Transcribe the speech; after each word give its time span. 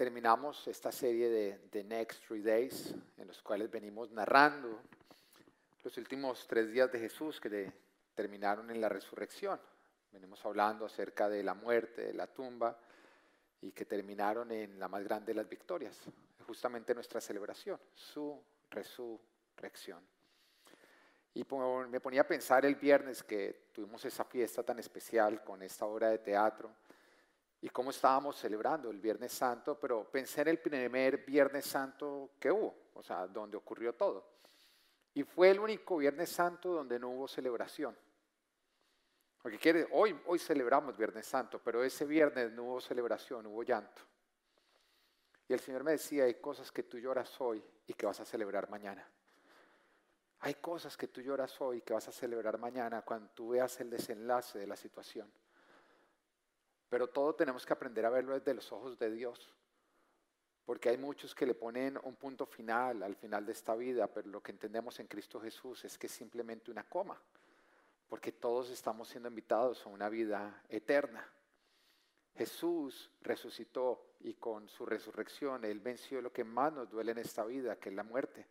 terminamos 0.00 0.66
esta 0.66 0.90
serie 0.90 1.28
de 1.28 1.58
The 1.70 1.84
Next 1.84 2.26
Three 2.26 2.40
Days, 2.40 2.94
en 3.18 3.28
los 3.28 3.42
cuales 3.42 3.70
venimos 3.70 4.10
narrando 4.10 4.80
los 5.84 5.94
últimos 5.98 6.46
tres 6.46 6.72
días 6.72 6.90
de 6.90 7.00
Jesús 7.00 7.38
que 7.38 7.70
terminaron 8.14 8.70
en 8.70 8.80
la 8.80 8.88
resurrección. 8.88 9.60
Venimos 10.10 10.42
hablando 10.46 10.86
acerca 10.86 11.28
de 11.28 11.42
la 11.42 11.52
muerte, 11.52 12.00
de 12.00 12.14
la 12.14 12.26
tumba, 12.28 12.78
y 13.60 13.72
que 13.72 13.84
terminaron 13.84 14.50
en 14.52 14.80
la 14.80 14.88
más 14.88 15.04
grande 15.04 15.34
de 15.34 15.34
las 15.34 15.46
victorias, 15.50 16.00
justamente 16.46 16.94
nuestra 16.94 17.20
celebración, 17.20 17.78
su 17.92 18.42
resurrección. 18.70 20.02
Y 21.34 21.44
me 21.90 22.00
ponía 22.00 22.22
a 22.22 22.26
pensar 22.26 22.64
el 22.64 22.76
viernes 22.76 23.22
que 23.22 23.66
tuvimos 23.70 24.02
esa 24.06 24.24
fiesta 24.24 24.62
tan 24.62 24.78
especial 24.78 25.44
con 25.44 25.62
esta 25.62 25.84
obra 25.84 26.08
de 26.08 26.16
teatro 26.20 26.70
y 27.62 27.68
cómo 27.68 27.90
estábamos 27.90 28.36
celebrando 28.36 28.90
el 28.90 29.00
Viernes 29.00 29.32
Santo, 29.32 29.78
pero 29.78 30.10
pensé 30.10 30.42
en 30.42 30.48
el 30.48 30.58
primer 30.58 31.18
Viernes 31.24 31.66
Santo 31.66 32.30
que 32.38 32.50
hubo, 32.50 32.90
o 32.94 33.02
sea, 33.02 33.26
donde 33.26 33.56
ocurrió 33.56 33.94
todo. 33.94 34.38
Y 35.12 35.24
fue 35.24 35.50
el 35.50 35.60
único 35.60 35.98
Viernes 35.98 36.30
Santo 36.30 36.70
donde 36.70 36.98
no 36.98 37.10
hubo 37.10 37.28
celebración. 37.28 37.96
Porque 39.42 39.58
quiere, 39.58 39.88
hoy, 39.92 40.18
hoy 40.26 40.38
celebramos 40.38 40.96
Viernes 40.96 41.26
Santo, 41.26 41.60
pero 41.62 41.82
ese 41.82 42.04
viernes 42.04 42.52
no 42.52 42.64
hubo 42.64 42.80
celebración, 42.80 43.46
hubo 43.46 43.62
llanto. 43.62 44.02
Y 45.48 45.52
el 45.52 45.60
Señor 45.60 45.82
me 45.82 45.92
decía, 45.92 46.24
hay 46.24 46.34
cosas 46.34 46.70
que 46.70 46.82
tú 46.82 46.98
lloras 46.98 47.40
hoy 47.40 47.62
y 47.86 47.94
que 47.94 48.06
vas 48.06 48.20
a 48.20 48.24
celebrar 48.24 48.70
mañana. 48.70 49.06
Hay 50.40 50.54
cosas 50.54 50.96
que 50.96 51.08
tú 51.08 51.20
lloras 51.20 51.60
hoy 51.60 51.78
y 51.78 51.80
que 51.80 51.92
vas 51.92 52.06
a 52.08 52.12
celebrar 52.12 52.58
mañana 52.58 53.02
cuando 53.02 53.30
tú 53.30 53.50
veas 53.50 53.80
el 53.80 53.90
desenlace 53.90 54.58
de 54.58 54.66
la 54.66 54.76
situación. 54.76 55.30
Pero 56.90 57.08
todo 57.08 57.34
tenemos 57.34 57.64
que 57.64 57.72
aprender 57.72 58.04
a 58.04 58.10
verlo 58.10 58.34
desde 58.34 58.52
los 58.52 58.70
ojos 58.72 58.98
de 58.98 59.10
Dios. 59.10 59.54
Porque 60.66 60.90
hay 60.90 60.98
muchos 60.98 61.34
que 61.34 61.46
le 61.46 61.54
ponen 61.54 61.98
un 62.02 62.16
punto 62.16 62.44
final 62.44 63.02
al 63.02 63.16
final 63.16 63.46
de 63.46 63.52
esta 63.52 63.74
vida, 63.74 64.06
pero 64.08 64.28
lo 64.28 64.42
que 64.42 64.52
entendemos 64.52 65.00
en 65.00 65.06
Cristo 65.06 65.40
Jesús 65.40 65.86
es 65.86 65.96
que 65.96 66.08
es 66.08 66.12
simplemente 66.12 66.70
una 66.70 66.84
coma 66.84 67.18
porque 68.10 68.32
todos 68.32 68.70
estamos 68.70 69.08
siendo 69.08 69.28
invitados 69.28 69.86
a 69.86 69.88
una 69.88 70.08
vida 70.08 70.64
eterna. 70.68 71.24
Jesús 72.34 73.08
resucitó 73.22 74.16
y 74.18 74.34
con 74.34 74.68
su 74.68 74.84
resurrección 74.84 75.64
Él 75.64 75.78
venció 75.78 76.20
lo 76.20 76.32
que 76.32 76.42
más 76.42 76.72
nos 76.72 76.90
duele 76.90 77.12
en 77.12 77.18
esta 77.18 77.44
vida, 77.44 77.76
que 77.76 77.90
es 77.90 77.94
la 77.94 78.02
muerte. 78.02 78.48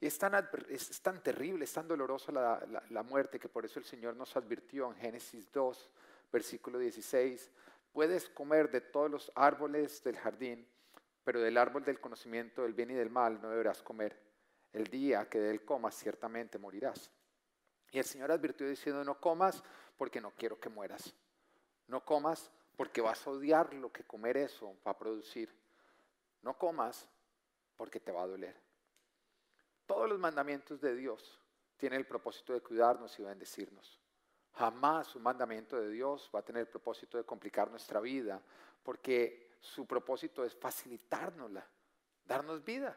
Y 0.00 0.06
es 0.06 0.18
tan, 0.18 0.34
es 0.68 1.00
tan 1.00 1.22
terrible, 1.22 1.64
es 1.64 1.72
tan 1.72 1.88
dolorosa 1.88 2.30
la, 2.30 2.84
la 2.90 3.02
muerte 3.02 3.38
que 3.38 3.48
por 3.48 3.64
eso 3.64 3.78
el 3.78 3.86
Señor 3.86 4.16
nos 4.16 4.36
advirtió 4.36 4.88
en 4.88 4.96
Génesis 4.96 5.50
2, 5.50 5.90
versículo 6.34 6.80
16, 6.80 7.48
puedes 7.92 8.28
comer 8.28 8.68
de 8.68 8.80
todos 8.80 9.08
los 9.08 9.32
árboles 9.36 10.02
del 10.02 10.16
jardín, 10.16 10.68
pero 11.22 11.40
del 11.40 11.56
árbol 11.56 11.84
del 11.84 12.00
conocimiento 12.00 12.62
del 12.62 12.74
bien 12.74 12.90
y 12.90 12.94
del 12.94 13.08
mal 13.08 13.40
no 13.40 13.50
deberás 13.50 13.80
comer. 13.82 14.20
El 14.72 14.88
día 14.88 15.28
que 15.28 15.38
de 15.38 15.52
él 15.52 15.64
comas 15.64 15.94
ciertamente 15.94 16.58
morirás. 16.58 17.08
Y 17.92 18.00
el 18.00 18.04
Señor 18.04 18.32
advirtió 18.32 18.68
diciendo, 18.68 19.04
no 19.04 19.20
comas 19.20 19.62
porque 19.96 20.20
no 20.20 20.32
quiero 20.32 20.58
que 20.58 20.68
mueras. 20.68 21.14
No 21.86 22.04
comas 22.04 22.50
porque 22.76 23.00
vas 23.00 23.24
a 23.24 23.30
odiar 23.30 23.72
lo 23.72 23.92
que 23.92 24.02
comer 24.02 24.36
eso 24.36 24.76
va 24.84 24.90
a 24.90 24.98
producir. 24.98 25.54
No 26.42 26.58
comas 26.58 27.08
porque 27.76 28.00
te 28.00 28.10
va 28.10 28.24
a 28.24 28.26
doler. 28.26 28.56
Todos 29.86 30.08
los 30.08 30.18
mandamientos 30.18 30.80
de 30.80 30.96
Dios 30.96 31.38
tienen 31.76 32.00
el 32.00 32.06
propósito 32.06 32.52
de 32.52 32.60
cuidarnos 32.60 33.16
y 33.20 33.22
bendecirnos. 33.22 34.00
Jamás 34.56 35.14
un 35.16 35.22
mandamiento 35.22 35.80
de 35.80 35.90
Dios 35.90 36.30
va 36.34 36.40
a 36.40 36.44
tener 36.44 36.60
el 36.60 36.68
propósito 36.68 37.18
de 37.18 37.24
complicar 37.24 37.70
nuestra 37.70 38.00
vida, 38.00 38.40
porque 38.82 39.52
su 39.60 39.86
propósito 39.86 40.44
es 40.44 40.54
facilitárnosla, 40.54 41.66
darnos 42.24 42.64
vida. 42.64 42.96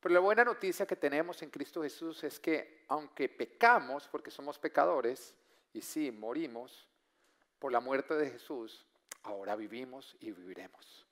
Pero 0.00 0.14
la 0.14 0.20
buena 0.20 0.44
noticia 0.44 0.86
que 0.86 0.96
tenemos 0.96 1.40
en 1.42 1.50
Cristo 1.50 1.82
Jesús 1.82 2.22
es 2.24 2.40
que 2.40 2.84
aunque 2.88 3.28
pecamos, 3.28 4.08
porque 4.08 4.30
somos 4.30 4.58
pecadores, 4.58 5.34
y 5.72 5.82
sí, 5.82 6.10
morimos, 6.10 6.88
por 7.58 7.72
la 7.72 7.80
muerte 7.80 8.14
de 8.14 8.30
Jesús, 8.30 8.86
ahora 9.22 9.56
vivimos 9.56 10.16
y 10.20 10.30
viviremos. 10.32 11.06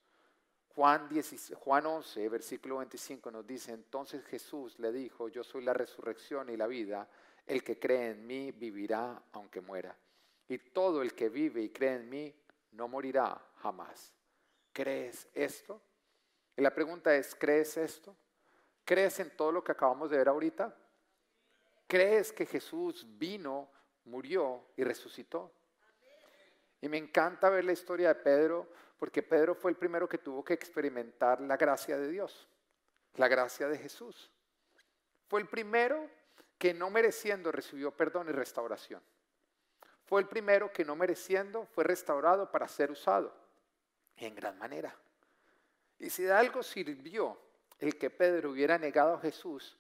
Juan, 0.75 1.09
11, 1.09 2.29
versículo 2.29 2.79
25 2.79 3.31
nos 3.31 3.47
dice, 3.47 3.73
entonces 3.73 4.25
Jesús 4.25 4.79
le 4.81 4.91
dijo, 4.91 5.29
yo 5.29 5.45
soy 5.45 5.62
la 5.62 5.73
resurrección 5.73 6.50
y 6.50 6.56
la 6.56 6.67
vida, 6.67 7.09
el 7.47 7.62
que 7.62 7.78
cree 7.78 8.10
en 8.10 8.27
mí 8.27 8.53
vivirá 8.53 9.22
aunque 9.32 9.60
muera. 9.60 9.97
Y 10.49 10.59
todo 10.59 11.03
el 11.03 11.15
que 11.15 11.28
vive 11.28 11.62
y 11.62 11.71
cree 11.71 11.94
en 11.94 12.09
mí 12.09 12.34
no 12.72 12.88
morirá 12.88 13.41
jamás. 13.56 14.12
¿Crees 14.72 15.28
esto? 15.32 15.81
Y 16.56 16.62
la 16.62 16.75
pregunta 16.75 17.15
es, 17.15 17.34
¿crees 17.34 17.77
esto? 17.77 18.16
¿Crees 18.84 19.19
en 19.21 19.34
todo 19.37 19.53
lo 19.53 19.65
que 19.65 19.72
acabamos 19.72 20.10
de 20.10 20.19
ver 20.19 20.28
ahorita? 20.28 20.77
¿Crees 21.87 22.32
que 22.32 22.47
Jesús 22.47 23.06
vino, 23.19 23.71
murió 24.05 24.66
y 24.76 24.84
resucitó? 24.84 25.53
Y 26.81 26.88
me 26.88 26.99
encanta 26.99 27.49
ver 27.49 27.65
la 27.65 27.72
historia 27.72 28.09
de 28.09 28.15
Pedro, 28.16 28.69
porque 28.99 29.22
Pedro 29.22 29.55
fue 29.55 29.71
el 29.71 29.76
primero 29.76 30.09
que 30.09 30.19
tuvo 30.19 30.44
que 30.44 30.55
experimentar 30.55 31.41
la 31.41 31.56
gracia 31.56 31.97
de 31.97 32.09
Dios, 32.09 32.47
la 33.15 33.28
gracia 33.28 33.69
de 33.69 33.78
Jesús. 33.78 34.31
Fue 35.28 35.41
el 35.41 35.49
primero 35.49 36.11
que 36.65 36.73
no 36.73 36.89
mereciendo 36.89 37.53
recibió 37.53 37.91
perdón 37.91 38.31
y 38.31 38.33
restauración. 38.33 39.03
Fue 40.07 40.19
el 40.19 40.27
primero 40.27 40.73
que 40.73 40.83
no 40.83 40.97
mereciendo 40.97 41.67
fue 41.67 41.85
restaurado 41.85 42.51
para 42.51 42.67
ser 42.69 42.91
usado 42.91 43.37
en 44.17 44.35
gran 44.35 44.57
manera. 44.57 44.97
Y 45.99 46.09
si 46.09 46.23
de 46.23 46.33
algo 46.33 46.63
sirvió 46.63 47.39
el 47.79 47.99
que 47.99 48.09
Pedro 48.09 48.53
hubiera 48.53 48.79
negado 48.79 49.13
a 49.13 49.21
Jesús 49.21 49.77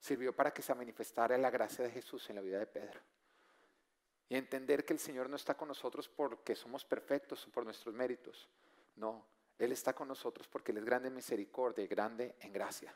sirvió 0.00 0.34
para 0.34 0.52
que 0.52 0.62
se 0.62 0.74
manifestara 0.74 1.38
la 1.38 1.48
gracia 1.48 1.84
de 1.84 1.92
Jesús 1.92 2.28
en 2.28 2.34
la 2.34 2.42
vida 2.42 2.58
de 2.58 2.66
Pedro. 2.66 2.98
Y 4.28 4.34
entender 4.34 4.84
que 4.84 4.94
el 4.94 4.98
Señor 4.98 5.30
no 5.30 5.36
está 5.36 5.56
con 5.56 5.68
nosotros 5.68 6.08
porque 6.08 6.56
somos 6.56 6.84
perfectos 6.84 7.46
o 7.46 7.52
por 7.52 7.62
nuestros 7.62 7.94
méritos. 7.94 8.48
No, 8.96 9.24
Él 9.60 9.70
está 9.70 9.92
con 9.92 10.08
nosotros 10.08 10.48
porque 10.48 10.72
Él 10.72 10.78
es 10.78 10.84
grande 10.84 11.06
en 11.06 11.14
misericordia 11.14 11.84
y 11.84 11.86
grande 11.86 12.34
en 12.40 12.52
gracia. 12.52 12.92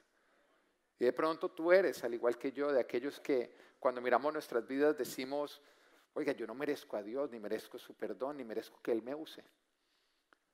Y 0.99 1.05
de 1.05 1.13
pronto 1.13 1.51
tú 1.51 1.73
eres, 1.73 2.03
al 2.05 2.15
igual 2.15 2.39
que 2.39 2.53
yo, 2.53 2.73
de 2.73 2.81
aquellos 2.81 3.21
que 3.21 3.55
cuando 3.79 4.01
miramos 4.01 4.33
nuestras 4.33 4.67
vidas 4.67 4.97
decimos, 4.97 5.61
oiga, 6.15 6.33
yo 6.33 6.47
no 6.47 6.55
merezco 6.55 6.97
a 6.97 7.03
Dios, 7.03 7.31
ni 7.31 7.39
merezco 7.39 7.79
su 7.79 7.95
perdón, 7.95 8.37
ni 8.37 8.45
merezco 8.45 8.81
que 8.81 8.93
Él 8.93 9.03
me 9.03 9.15
use. 9.15 9.45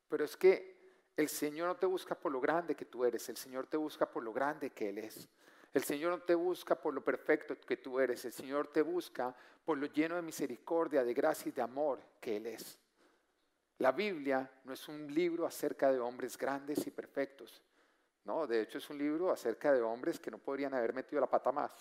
Pero 0.09 0.25
es 0.25 0.35
que 0.35 0.81
el 1.15 1.29
Señor 1.29 1.67
no 1.67 1.75
te 1.77 1.85
busca 1.85 2.15
por 2.15 2.31
lo 2.31 2.41
grande 2.41 2.75
que 2.75 2.85
tú 2.85 3.05
eres, 3.05 3.29
el 3.29 3.37
Señor 3.37 3.67
te 3.67 3.77
busca 3.77 4.09
por 4.09 4.23
lo 4.23 4.33
grande 4.33 4.71
que 4.71 4.89
Él 4.89 4.97
es. 4.97 5.29
El 5.73 5.83
Señor 5.83 6.11
no 6.11 6.21
te 6.21 6.35
busca 6.35 6.75
por 6.75 6.93
lo 6.93 7.03
perfecto 7.03 7.55
que 7.59 7.77
tú 7.77 7.99
eres, 7.99 8.25
el 8.25 8.33
Señor 8.33 8.67
te 8.67 8.81
busca 8.81 9.33
por 9.63 9.77
lo 9.77 9.85
lleno 9.85 10.15
de 10.15 10.21
misericordia, 10.21 11.03
de 11.03 11.13
gracia 11.13 11.49
y 11.49 11.53
de 11.53 11.61
amor 11.61 12.01
que 12.19 12.37
Él 12.37 12.47
es. 12.47 12.77
La 13.77 13.91
Biblia 13.91 14.51
no 14.65 14.73
es 14.73 14.87
un 14.89 15.13
libro 15.13 15.45
acerca 15.45 15.91
de 15.91 15.99
hombres 15.99 16.37
grandes 16.37 16.85
y 16.85 16.91
perfectos. 16.91 17.61
No, 18.23 18.45
de 18.45 18.61
hecho 18.61 18.77
es 18.77 18.89
un 18.89 18.97
libro 18.97 19.31
acerca 19.31 19.71
de 19.73 19.81
hombres 19.81 20.19
que 20.19 20.31
no 20.31 20.37
podrían 20.37 20.73
haber 20.73 20.93
metido 20.93 21.19
la 21.19 21.29
pata 21.29 21.51
más, 21.51 21.71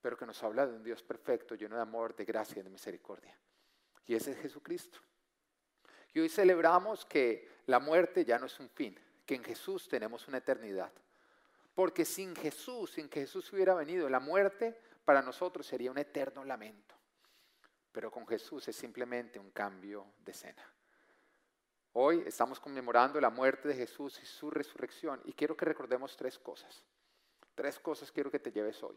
pero 0.00 0.16
que 0.16 0.26
nos 0.26 0.42
habla 0.42 0.66
de 0.66 0.74
un 0.74 0.82
Dios 0.82 1.02
perfecto, 1.02 1.54
lleno 1.54 1.76
de 1.76 1.82
amor, 1.82 2.14
de 2.14 2.24
gracia 2.24 2.60
y 2.60 2.62
de 2.62 2.70
misericordia. 2.70 3.38
Y 4.06 4.14
ese 4.14 4.32
es 4.32 4.38
Jesucristo. 4.38 4.98
Y 6.14 6.20
hoy 6.20 6.28
celebramos 6.28 7.04
que 7.04 7.48
la 7.66 7.78
muerte 7.78 8.24
ya 8.24 8.38
no 8.38 8.46
es 8.46 8.58
un 8.58 8.70
fin, 8.70 8.98
que 9.26 9.34
en 9.34 9.44
Jesús 9.44 9.88
tenemos 9.88 10.26
una 10.28 10.38
eternidad. 10.38 10.92
Porque 11.74 12.06
sin 12.06 12.34
Jesús, 12.34 12.92
sin 12.92 13.08
que 13.08 13.20
Jesús 13.20 13.52
hubiera 13.52 13.74
venido, 13.74 14.08
la 14.08 14.20
muerte 14.20 14.80
para 15.04 15.20
nosotros 15.20 15.66
sería 15.66 15.90
un 15.90 15.98
eterno 15.98 16.42
lamento. 16.42 16.94
Pero 17.92 18.10
con 18.10 18.26
Jesús 18.26 18.66
es 18.68 18.76
simplemente 18.76 19.38
un 19.38 19.50
cambio 19.50 20.06
de 20.24 20.32
escena. 20.32 20.64
Hoy 21.98 22.22
estamos 22.26 22.60
conmemorando 22.60 23.20
la 23.20 23.30
muerte 23.30 23.68
de 23.68 23.74
Jesús 23.74 24.20
y 24.22 24.26
su 24.26 24.50
resurrección 24.50 25.20
y 25.24 25.32
quiero 25.32 25.56
que 25.56 25.64
recordemos 25.64 26.16
tres 26.16 26.38
cosas. 26.38 26.84
Tres 27.54 27.78
cosas 27.78 28.12
quiero 28.12 28.30
que 28.30 28.38
te 28.38 28.52
lleves 28.52 28.82
hoy. 28.82 28.96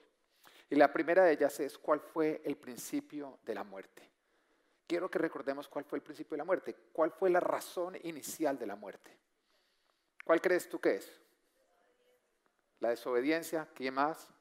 Y 0.69 0.75
la 0.75 0.91
primera 0.91 1.23
de 1.23 1.33
ellas 1.33 1.59
es 1.59 1.77
cuál 1.77 2.01
fue 2.01 2.41
el 2.43 2.57
principio 2.57 3.39
de 3.45 3.55
la 3.55 3.63
muerte 3.63 4.09
quiero 4.89 5.07
que 5.07 5.19
recordemos 5.19 5.69
cuál 5.69 5.85
fue 5.85 5.99
el 5.99 6.03
principio 6.03 6.31
de 6.31 6.39
la 6.39 6.45
muerte, 6.45 6.75
cuál 6.91 7.11
fue 7.11 7.29
la 7.29 7.39
razón 7.39 7.95
inicial 8.01 8.57
de 8.57 8.65
la 8.65 8.75
muerte. 8.75 9.15
¿Cuál 10.25 10.41
crees 10.41 10.67
tú 10.67 10.79
que 10.79 10.95
es? 10.95 11.21
La 12.79 12.89
desobediencia, 12.89 13.67
¿quién 13.75 13.93
más? 13.93 14.33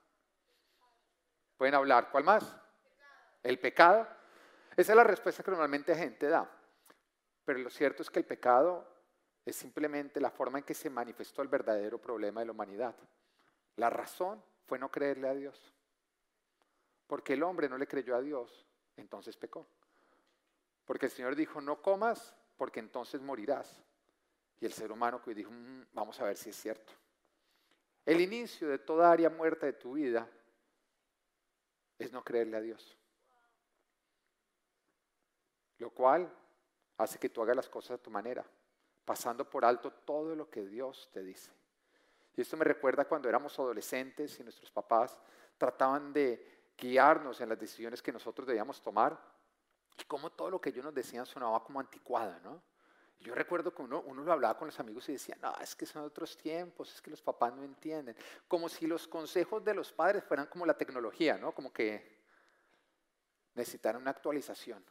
Pueden 1.59 1.75
hablar, 1.75 2.11
¿cuál 2.11 2.25
más? 2.25 2.57
El 3.43 3.59
pecado. 3.59 4.09
Esa 4.75 4.93
es 4.93 4.97
la 4.97 5.05
respuesta 5.05 5.43
que 5.43 5.51
normalmente 5.51 5.93
la 5.93 5.99
gente 5.99 6.27
da. 6.29 6.51
Pero 7.49 7.61
lo 7.61 7.71
cierto 7.71 8.03
es 8.03 8.11
que 8.11 8.19
el 8.19 8.27
pecado 8.27 8.87
es 9.43 9.57
simplemente 9.57 10.21
la 10.21 10.31
forma 10.31 10.59
en 10.59 10.65
que 10.65 10.75
se 10.75 10.91
manifestó 10.91 11.41
el 11.41 11.49
verdadero 11.49 11.99
problema 11.99 12.41
de 12.41 12.45
la 12.45 12.53
humanidad. 12.53 12.95
La 13.77 13.89
razón 13.89 14.45
fue 14.67 14.79
no 14.79 14.91
creerle 14.91 15.31
a 15.31 15.35
Dios. 15.35 15.59
Porque 17.07 17.33
el 17.33 17.43
hombre 17.43 17.67
no 17.71 17.79
le 17.79 17.89
creyó 17.89 18.15
a 18.17 18.21
Dios, 18.21 18.67
entonces 18.99 19.35
pecó. 19.39 19.67
Porque 20.85 21.07
el 21.07 21.13
Señor 21.13 21.37
dijo, 21.37 21.63
no 21.63 21.81
comas 21.81 22.37
porque 22.59 22.81
entonces 22.81 23.23
morirás. 23.23 23.83
Y 24.61 24.67
el 24.67 24.75
ser 24.75 24.93
humano 24.93 25.23
que 25.23 25.33
dijo, 25.33 25.51
mm, 25.51 25.87
vamos 25.95 26.21
a 26.21 26.25
ver 26.25 26.37
si 26.37 26.51
es 26.51 26.57
cierto. 26.57 26.93
El 28.05 28.21
inicio 28.21 28.69
de 28.69 28.79
toda 28.79 29.11
área 29.11 29.31
muerta 29.31 29.65
de 29.65 29.73
tu 29.73 29.95
vida 29.95 30.29
es 31.99 32.13
no 32.13 32.23
creerle 32.23 32.59
a 32.59 32.61
Dios. 32.61 32.99
Lo 35.79 35.89
cual 35.89 36.31
hace 36.99 37.19
que 37.19 37.29
tú 37.29 37.43
hagas 37.43 37.57
las 37.57 37.69
cosas 37.69 37.93
a 37.93 38.03
tu 38.03 38.11
manera, 38.11 38.45
pasando 39.05 39.49
por 39.49 39.65
alto 39.65 39.91
todo 39.91 40.35
lo 40.35 40.51
que 40.51 40.67
Dios 40.67 41.09
te 41.13 41.23
dice. 41.23 41.51
Y 42.37 42.43
esto 42.43 42.57
me 42.57 42.65
recuerda 42.65 43.07
cuando 43.07 43.29
éramos 43.29 43.59
adolescentes 43.59 44.39
y 44.39 44.43
nuestros 44.43 44.71
papás 44.71 45.19
trataban 45.57 46.13
de 46.13 46.73
guiarnos 46.77 47.41
en 47.41 47.49
las 47.49 47.59
decisiones 47.59 48.03
que 48.03 48.13
nosotros 48.13 48.47
debíamos 48.47 48.81
tomar 48.83 49.19
y 49.99 50.05
cómo 50.05 50.31
todo 50.31 50.51
lo 50.51 50.61
que 50.61 50.71
ellos 50.71 50.85
nos 50.85 50.95
decían 50.95 51.27
sonaba 51.27 51.65
como 51.65 51.81
anticuada, 51.81 52.39
¿no? 52.41 52.63
Yo 53.21 53.35
recuerdo 53.35 53.75
que 53.75 53.83
uno, 53.83 54.03
uno 54.07 54.23
lo 54.23 54.33
hablaba 54.33 54.57
con 54.57 54.69
los 54.69 54.79
amigos 54.79 55.09
y 55.09 55.13
decía, 55.13 55.37
no, 55.43 55.53
es 55.61 55.75
que 55.75 55.87
son 55.87 56.05
otros 56.05 56.37
tiempos, 56.37 56.95
es 56.95 57.03
que 57.03 57.11
los 57.11 57.21
papás 57.21 57.53
no 57.53 57.65
entienden. 57.65 58.17
Como 58.47 58.69
si 58.69 58.87
los 58.87 59.09
consejos 59.09 59.65
de 59.65 59.75
los 59.75 59.93
padres 59.93 60.23
fueran 60.23 60.47
como 60.47 60.65
la 60.65 60.79
tecnología, 60.79 61.37
¿no? 61.37 61.53
Como 61.53 61.73
que 61.73 62.23
necesitaran 63.55 64.01
una 64.01 64.13
actualización. 64.13 64.85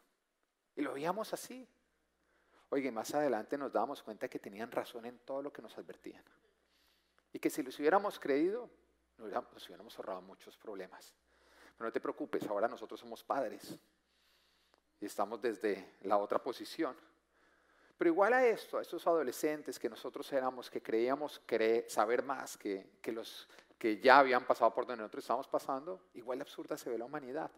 Y 0.75 0.81
lo 0.81 0.94
veíamos 0.94 1.33
así. 1.33 1.68
Oye, 2.69 2.92
más 2.92 3.14
adelante 3.14 3.58
nos 3.58 3.72
dábamos 3.72 4.04
cuenta 4.04 4.28
que 4.28 4.40
tenían 4.40 4.72
razón 4.72 5.06
en 5.06 5.19
todo 5.19 5.42
lo 5.42 5.54
que 5.54 5.62
nos 5.62 5.78
advertían. 5.78 6.24
Y 7.31 7.40
que 7.40 7.50
si 7.50 7.64
los 7.64 7.80
hubiéramos 7.80 8.19
creído, 8.19 8.69
nos 9.18 9.68
hubiéramos 9.68 9.98
ahorrado 9.98 10.22
muchos 10.22 10.58
problemas. 10.58 11.14
Pero 11.78 11.88
no 11.88 11.94
te 11.94 12.02
preocupes, 12.02 12.46
ahora 12.48 12.68
nosotros 12.68 13.00
somos 13.00 13.24
padres 13.24 13.78
y 15.00 15.06
estamos 15.06 15.42
desde 15.42 15.96
la 16.02 16.18
otra 16.18 16.40
posición. 16.40 16.96
Pero 17.98 18.10
igual 18.10 18.34
a 18.34 18.46
esto, 18.46 18.78
a 18.78 18.81
estos 18.81 19.08
adolescentes 19.08 19.80
que 19.80 19.90
nosotros 19.90 20.31
éramos, 20.34 20.69
que 20.69 20.81
creíamos 20.81 21.42
saber 21.88 22.24
más 22.24 22.58
que, 22.58 23.00
los 23.06 23.48
que 23.78 24.00
ya 24.00 24.19
habían 24.19 24.46
pasado 24.46 24.74
por 24.74 24.86
donde 24.86 25.02
nosotros 25.04 25.24
estábamos 25.24 25.48
pasando, 25.48 26.10
igual 26.16 26.42
absurda 26.42 26.78
se 26.78 26.90
ve 26.90 26.98
la 26.98 27.06
humanidad, 27.06 27.50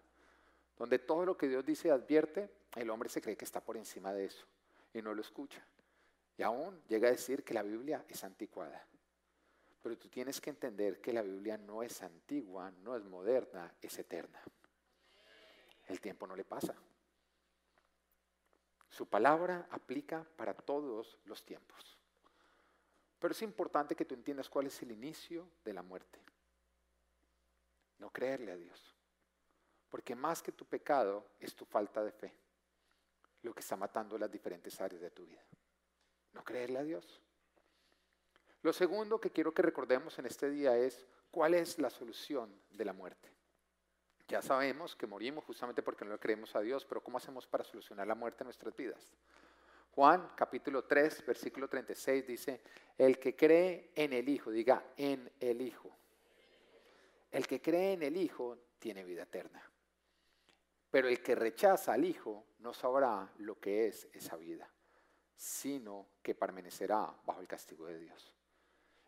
donde 0.78 1.00
todo 1.00 1.26
lo 1.26 1.36
que 1.36 1.48
Dios 1.48 1.66
dice 1.66 1.88
y 1.88 1.92
advierte, 1.92 2.50
el 2.76 2.90
hombre 2.90 3.10
se 3.10 3.22
cree 3.22 3.36
que 3.36 3.46
está 3.46 3.60
por 3.60 3.76
encima 3.76 4.14
de 4.14 4.26
eso 4.26 4.46
y 4.94 5.02
no 5.02 5.14
lo 5.14 5.22
escucha. 5.22 5.64
Y 6.38 6.44
aún 6.44 6.82
llega 6.88 7.08
a 7.08 7.12
decir 7.12 7.44
que 7.44 7.54
la 7.54 7.64
Biblia 7.64 8.06
es 8.08 8.24
anticuada. 8.24 8.86
Pero 9.82 9.98
tú 9.98 10.10
tienes 10.10 10.40
que 10.42 10.50
entender 10.50 11.02
que 11.02 11.14
la 11.14 11.22
Biblia 11.22 11.58
no 11.58 11.84
es 11.84 12.02
antigua, 12.02 12.72
no 12.72 12.96
es 12.96 13.04
moderna, 13.04 13.74
es 13.82 13.98
eterna. 13.98 14.42
El 15.88 16.00
tiempo 16.02 16.28
no 16.28 16.36
le 16.36 16.46
pasa. 16.46 16.76
Su 18.90 19.08
palabra 19.08 19.68
aplica 19.72 20.26
para 20.36 20.54
todos 20.54 21.18
los 21.26 21.44
tiempos. 21.44 21.98
Pero 23.20 23.32
es 23.32 23.42
importante 23.42 23.96
que 23.96 24.06
tú 24.06 24.16
entiendas 24.16 24.50
cuál 24.50 24.68
es 24.68 24.82
el 24.82 24.92
inicio 24.92 25.50
de 25.64 25.74
la 25.74 25.82
muerte. 25.82 26.20
No 27.98 28.10
creerle 28.12 28.52
a 28.52 28.58
Dios. 28.58 28.96
Porque 29.90 30.16
más 30.16 30.42
que 30.42 30.52
tu 30.52 30.66
pecado 30.66 31.26
es 31.40 31.56
tu 31.56 31.66
falta 31.66 32.04
de 32.04 32.12
fe 32.12 32.34
lo 33.44 33.54
que 33.54 33.62
está 33.62 33.76
matando 33.76 34.18
las 34.18 34.32
diferentes 34.32 34.80
áreas 34.82 35.02
de 35.02 35.12
tu 35.12 35.26
vida. 35.26 35.44
No 36.34 36.44
creerle 36.44 36.80
a 36.80 36.84
Dios. 36.84 37.22
Lo 38.62 38.74
segundo 38.74 39.20
que 39.20 39.32
quiero 39.32 39.54
que 39.54 39.62
recordemos 39.62 40.20
en 40.20 40.26
este 40.26 40.50
día 40.50 40.78
es 40.78 41.06
cuál 41.32 41.54
es 41.54 41.80
la 41.80 41.90
solución 41.90 42.54
de 42.72 42.86
la 42.86 42.94
muerte. 42.94 43.30
Ya 44.28 44.42
sabemos 44.42 44.96
que 44.96 45.08
morimos 45.08 45.44
justamente 45.46 45.82
porque 45.82 46.06
no 46.06 46.12
le 46.12 46.20
creemos 46.20 46.56
a 46.56 46.60
Dios, 46.60 46.86
pero 46.86 47.02
¿cómo 47.02 47.18
hacemos 47.18 47.48
para 47.48 47.64
solucionar 47.64 48.06
la 48.06 48.16
muerte 48.16 48.44
en 48.44 48.48
nuestras 48.48 48.76
vidas? 48.76 49.12
Juan 49.92 50.32
capítulo 50.36 50.84
3, 50.84 51.26
versículo 51.26 51.68
36 51.68 52.28
dice, 52.28 52.62
el 52.98 53.18
que 53.18 53.36
cree 53.36 53.92
en 53.96 54.14
el 54.14 54.30
Hijo, 54.30 54.52
diga 54.52 54.84
en 54.98 55.32
el 55.40 55.62
Hijo. 55.62 55.90
El 57.32 57.48
que 57.48 57.62
cree 57.62 57.94
en 57.94 58.04
el 58.04 58.18
Hijo 58.18 58.58
tiene 58.78 59.04
vida 59.04 59.24
eterna. 59.24 59.64
Pero 60.92 61.08
el 61.08 61.22
que 61.22 61.36
rechaza 61.36 61.94
al 61.94 62.06
Hijo 62.06 62.46
no 62.60 62.74
sabrá 62.74 63.32
lo 63.38 63.60
que 63.60 63.88
es 63.88 64.08
esa 64.14 64.36
vida, 64.38 64.70
sino 65.36 66.08
que 66.22 66.36
permanecerá 66.36 67.14
bajo 67.26 67.42
el 67.42 67.48
castigo 67.48 67.86
de 67.86 68.00
Dios. 68.00 68.36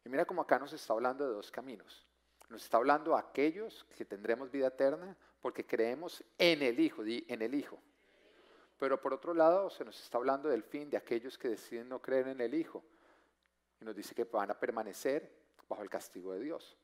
Y 0.03 0.09
mira 0.09 0.25
cómo 0.25 0.41
acá 0.41 0.59
nos 0.59 0.73
está 0.73 0.93
hablando 0.93 1.27
de 1.27 1.33
dos 1.33 1.51
caminos. 1.51 2.07
Nos 2.49 2.63
está 2.63 2.77
hablando 2.77 3.15
a 3.15 3.19
aquellos 3.19 3.85
que 3.95 4.05
tendremos 4.05 4.51
vida 4.51 4.67
eterna 4.67 5.15
porque 5.39 5.65
creemos 5.65 6.23
en 6.37 6.61
el 6.61 6.79
Hijo, 6.79 7.03
en 7.05 7.41
el 7.41 7.55
Hijo. 7.55 7.79
Pero 8.77 8.99
por 8.99 9.13
otro 9.13 9.33
lado 9.33 9.69
se 9.69 9.85
nos 9.85 9.99
está 10.01 10.17
hablando 10.17 10.49
del 10.49 10.63
fin 10.63 10.89
de 10.89 10.97
aquellos 10.97 11.37
que 11.37 11.49
deciden 11.49 11.87
no 11.87 12.01
creer 12.01 12.27
en 12.27 12.41
el 12.41 12.53
Hijo. 12.53 12.83
Y 13.79 13.85
nos 13.85 13.95
dice 13.95 14.13
que 14.13 14.25
van 14.25 14.51
a 14.51 14.59
permanecer 14.59 15.31
bajo 15.67 15.81
el 15.81 15.89
castigo 15.89 16.33
de 16.33 16.41
Dios. 16.41 16.77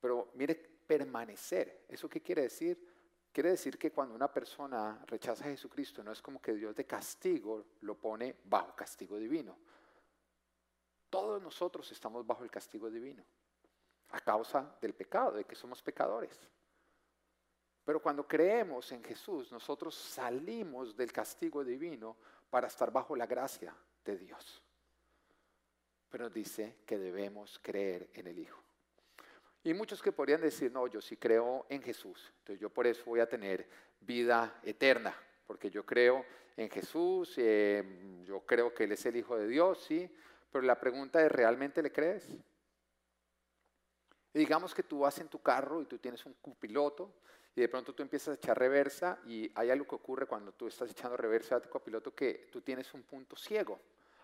Pero 0.00 0.30
mire, 0.34 0.54
permanecer, 0.54 1.86
¿eso 1.88 2.08
qué 2.08 2.20
quiere 2.20 2.42
decir? 2.42 2.91
Quiere 3.32 3.50
decir 3.50 3.78
que 3.78 3.90
cuando 3.90 4.14
una 4.14 4.30
persona 4.30 5.02
rechaza 5.06 5.44
a 5.44 5.48
Jesucristo, 5.48 6.04
no 6.04 6.12
es 6.12 6.20
como 6.20 6.40
que 6.40 6.52
Dios 6.52 6.76
de 6.76 6.84
castigo 6.84 7.64
lo 7.80 7.96
pone 7.96 8.36
bajo 8.44 8.76
castigo 8.76 9.16
divino. 9.16 9.56
Todos 11.08 11.42
nosotros 11.42 11.90
estamos 11.90 12.26
bajo 12.26 12.44
el 12.44 12.50
castigo 12.50 12.90
divino 12.90 13.24
a 14.10 14.20
causa 14.20 14.76
del 14.80 14.94
pecado, 14.94 15.32
de 15.32 15.44
que 15.44 15.56
somos 15.56 15.82
pecadores. 15.82 16.38
Pero 17.84 18.00
cuando 18.00 18.28
creemos 18.28 18.92
en 18.92 19.02
Jesús, 19.02 19.50
nosotros 19.50 19.94
salimos 19.94 20.94
del 20.94 21.10
castigo 21.10 21.64
divino 21.64 22.16
para 22.50 22.68
estar 22.68 22.92
bajo 22.92 23.16
la 23.16 23.26
gracia 23.26 23.74
de 24.04 24.18
Dios. 24.18 24.62
Pero 26.10 26.28
dice 26.28 26.80
que 26.84 26.98
debemos 26.98 27.58
creer 27.62 28.10
en 28.12 28.26
el 28.26 28.38
Hijo. 28.38 28.61
Y 29.64 29.74
muchos 29.74 30.02
que 30.02 30.10
podrían 30.10 30.40
decir, 30.40 30.72
no, 30.72 30.86
yo 30.88 31.00
sí 31.00 31.16
creo 31.16 31.66
en 31.68 31.82
Jesús, 31.82 32.32
entonces 32.38 32.60
yo 32.60 32.70
por 32.70 32.86
eso 32.86 33.04
voy 33.06 33.20
a 33.20 33.28
tener 33.28 33.68
vida 34.00 34.58
eterna, 34.64 35.14
porque 35.46 35.70
yo 35.70 35.86
creo 35.86 36.24
en 36.56 36.68
Jesús, 36.68 37.34
eh, 37.36 38.22
yo 38.24 38.40
creo 38.40 38.74
que 38.74 38.84
Él 38.84 38.92
es 38.92 39.06
el 39.06 39.16
Hijo 39.16 39.36
de 39.36 39.46
Dios, 39.46 39.84
sí, 39.84 40.10
pero 40.50 40.64
la 40.64 40.78
pregunta 40.78 41.24
es, 41.24 41.30
¿realmente 41.30 41.80
le 41.80 41.92
crees? 41.92 42.28
Y 44.34 44.38
digamos 44.38 44.74
que 44.74 44.82
tú 44.82 45.00
vas 45.00 45.18
en 45.18 45.28
tu 45.28 45.40
carro 45.40 45.80
y 45.80 45.86
tú 45.86 45.98
tienes 45.98 46.24
un 46.26 46.34
copiloto 46.34 47.12
y 47.54 47.60
de 47.60 47.68
pronto 47.68 47.94
tú 47.94 48.02
empiezas 48.02 48.28
a 48.28 48.34
echar 48.34 48.58
reversa 48.58 49.18
y 49.26 49.50
hay 49.54 49.70
algo 49.70 49.86
que 49.86 49.94
ocurre 49.94 50.26
cuando 50.26 50.52
tú 50.52 50.66
estás 50.66 50.90
echando 50.90 51.16
reversa 51.16 51.56
a 51.56 51.60
tu 51.60 51.68
copiloto 51.68 52.14
que 52.14 52.48
tú 52.50 52.62
tienes 52.62 52.92
un 52.94 53.02
punto 53.02 53.36
ciego. 53.36 53.78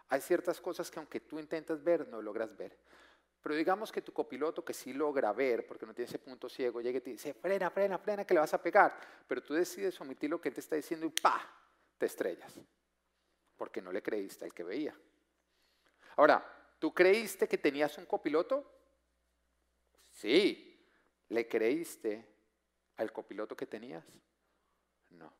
Hay 0.08 0.20
ciertas 0.22 0.60
cosas 0.60 0.90
que 0.90 0.98
aunque 0.98 1.20
tú 1.20 1.38
intentas 1.38 1.84
ver, 1.84 2.08
no 2.08 2.22
logras 2.22 2.56
ver. 2.56 2.74
Pero 3.42 3.54
digamos 3.54 3.92
que 3.92 4.02
tu 4.02 4.12
copiloto, 4.12 4.64
que 4.64 4.74
sí 4.74 4.92
logra 4.92 5.32
ver, 5.32 5.66
porque 5.66 5.86
no 5.86 5.94
tiene 5.94 6.08
ese 6.08 6.18
punto 6.18 6.48
ciego, 6.48 6.80
llega 6.80 6.98
y 6.98 7.00
te 7.00 7.10
dice, 7.10 7.34
frena, 7.34 7.70
frena, 7.70 7.98
frena, 7.98 8.24
que 8.24 8.34
le 8.34 8.40
vas 8.40 8.52
a 8.54 8.62
pegar. 8.62 8.98
Pero 9.26 9.42
tú 9.42 9.54
decides 9.54 10.00
omitir 10.00 10.28
lo 10.28 10.40
que 10.40 10.48
él 10.48 10.54
te 10.54 10.60
está 10.60 10.76
diciendo 10.76 11.06
y 11.06 11.10
¡pa! 11.10 11.48
te 11.96 12.06
estrellas. 12.06 12.52
Porque 13.56 13.80
no 13.80 13.92
le 13.92 14.02
creíste 14.02 14.44
al 14.44 14.52
que 14.52 14.64
veía. 14.64 14.96
Ahora, 16.16 16.44
¿tú 16.78 16.92
creíste 16.92 17.48
que 17.48 17.58
tenías 17.58 17.96
un 17.98 18.06
copiloto? 18.06 18.64
Sí. 20.12 20.64
¿Le 21.28 21.46
creíste 21.46 22.26
al 22.96 23.12
copiloto 23.12 23.56
que 23.56 23.66
tenías? 23.66 24.04
No. 25.10 25.32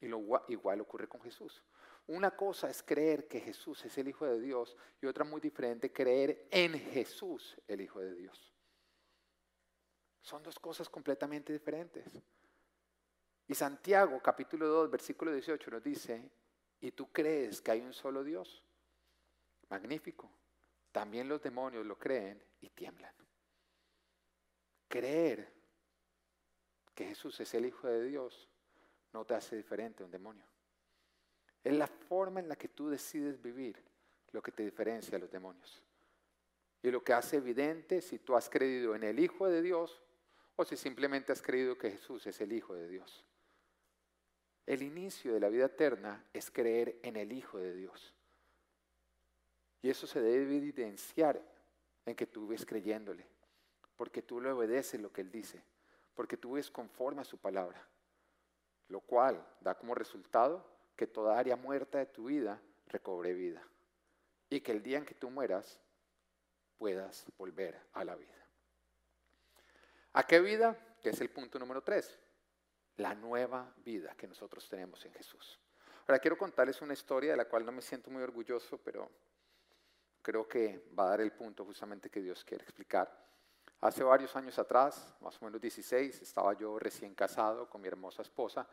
Y 0.00 0.06
lo 0.06 0.44
igual 0.48 0.80
ocurre 0.80 1.08
con 1.08 1.20
Jesús. 1.22 1.62
Una 2.06 2.36
cosa 2.36 2.68
es 2.68 2.82
creer 2.82 3.28
que 3.28 3.40
Jesús 3.40 3.84
es 3.84 3.96
el 3.98 4.08
Hijo 4.08 4.26
de 4.26 4.40
Dios 4.40 4.76
y 5.00 5.06
otra 5.06 5.24
muy 5.24 5.40
diferente, 5.40 5.92
creer 5.92 6.48
en 6.50 6.78
Jesús, 6.78 7.56
el 7.68 7.80
Hijo 7.80 8.00
de 8.00 8.14
Dios. 8.14 8.52
Son 10.20 10.42
dos 10.42 10.58
cosas 10.58 10.88
completamente 10.88 11.52
diferentes. 11.52 12.06
Y 13.46 13.54
Santiago 13.54 14.20
capítulo 14.22 14.66
2, 14.68 14.90
versículo 14.90 15.32
18 15.32 15.70
nos 15.70 15.82
dice, 15.82 16.30
¿y 16.80 16.92
tú 16.92 17.10
crees 17.12 17.60
que 17.60 17.72
hay 17.72 17.80
un 17.80 17.92
solo 17.92 18.22
Dios? 18.22 18.64
Magnífico. 19.68 20.30
También 20.92 21.28
los 21.28 21.40
demonios 21.40 21.86
lo 21.86 21.98
creen 21.98 22.42
y 22.60 22.70
tiemblan. 22.70 23.14
Creer 24.88 25.52
que 26.94 27.06
Jesús 27.06 27.38
es 27.40 27.54
el 27.54 27.66
Hijo 27.66 27.86
de 27.86 28.02
Dios 28.04 28.48
no 29.12 29.24
te 29.24 29.34
hace 29.34 29.56
diferente 29.56 30.02
a 30.02 30.06
un 30.06 30.12
demonio. 30.12 30.49
Es 31.62 31.74
la 31.74 31.86
forma 31.86 32.40
en 32.40 32.48
la 32.48 32.56
que 32.56 32.68
tú 32.68 32.88
decides 32.88 33.40
vivir 33.40 33.76
lo 34.32 34.42
que 34.42 34.52
te 34.52 34.62
diferencia 34.62 35.16
a 35.16 35.20
los 35.20 35.30
demonios. 35.30 35.82
Y 36.82 36.90
lo 36.90 37.02
que 37.04 37.12
hace 37.12 37.36
evidente 37.36 38.00
si 38.00 38.18
tú 38.18 38.36
has 38.36 38.48
creído 38.48 38.94
en 38.94 39.02
el 39.02 39.18
Hijo 39.18 39.46
de 39.46 39.60
Dios 39.60 40.02
o 40.56 40.64
si 40.64 40.76
simplemente 40.76 41.32
has 41.32 41.42
creído 41.42 41.76
que 41.76 41.90
Jesús 41.90 42.26
es 42.26 42.40
el 42.40 42.52
Hijo 42.52 42.74
de 42.74 42.88
Dios. 42.88 43.24
El 44.66 44.82
inicio 44.82 45.34
de 45.34 45.40
la 45.40 45.48
vida 45.48 45.66
eterna 45.66 46.24
es 46.32 46.50
creer 46.50 46.98
en 47.02 47.16
el 47.16 47.32
Hijo 47.32 47.58
de 47.58 47.74
Dios. 47.74 48.14
Y 49.82 49.90
eso 49.90 50.06
se 50.06 50.20
debe 50.20 50.56
evidenciar 50.56 51.42
en 52.06 52.14
que 52.14 52.26
tú 52.26 52.46
ves 52.46 52.64
creyéndole, 52.64 53.26
porque 53.96 54.22
tú 54.22 54.40
le 54.40 54.50
obedeces 54.50 55.00
lo 55.00 55.12
que 55.12 55.22
Él 55.22 55.30
dice, 55.30 55.62
porque 56.14 56.36
tú 56.36 56.52
ves 56.52 56.70
conforme 56.70 57.22
a 57.22 57.24
su 57.24 57.38
palabra, 57.38 57.86
lo 58.88 59.00
cual 59.00 59.46
da 59.60 59.74
como 59.76 59.94
resultado 59.94 60.64
que 61.00 61.06
toda 61.06 61.38
área 61.38 61.56
muerta 61.56 61.96
de 61.96 62.04
tu 62.04 62.26
vida 62.26 62.60
recobre 62.88 63.32
vida. 63.32 63.66
y 64.50 64.60
que 64.60 64.72
el 64.72 64.82
día 64.82 64.98
en 64.98 65.06
que 65.06 65.14
tú 65.14 65.30
mueras 65.30 65.80
puedas 66.76 67.24
volver 67.38 67.80
a 67.94 68.04
la 68.04 68.16
vida. 68.16 68.46
¿A 70.12 70.26
qué 70.26 70.40
vida? 70.40 70.76
Que 71.00 71.08
es 71.08 71.20
el 71.22 71.30
punto 71.30 71.58
número 71.58 71.82
tres. 71.82 72.18
La 72.96 73.14
nueva 73.14 73.72
vida 73.78 74.14
que 74.14 74.28
nosotros 74.28 74.68
tenemos 74.68 75.02
en 75.06 75.14
Jesús. 75.14 75.58
Ahora 76.06 76.18
quiero 76.18 76.36
contarles 76.36 76.82
una 76.82 76.92
historia 76.92 77.30
de 77.30 77.38
la 77.38 77.48
cual 77.48 77.64
no 77.64 77.72
me 77.72 77.80
siento 77.80 78.10
muy 78.10 78.22
orgulloso, 78.22 78.76
pero 78.76 79.10
creo 80.20 80.46
que 80.46 80.84
va 80.98 81.04
a 81.04 81.10
dar 81.10 81.22
el 81.22 81.32
punto 81.32 81.64
justamente 81.64 82.10
que 82.10 82.20
Dios 82.20 82.44
quiere 82.44 82.64
explicar. 82.64 83.08
Hace 83.80 84.02
varios 84.02 84.36
años 84.36 84.58
atrás, 84.58 85.14
más 85.22 85.40
o 85.40 85.46
menos 85.46 85.62
16, 85.62 86.20
estaba 86.20 86.52
yo 86.52 86.78
recién 86.78 87.14
casado 87.14 87.70
con 87.70 87.80
mi 87.80 87.88
hermosa 87.88 88.20
esposa, 88.20 88.68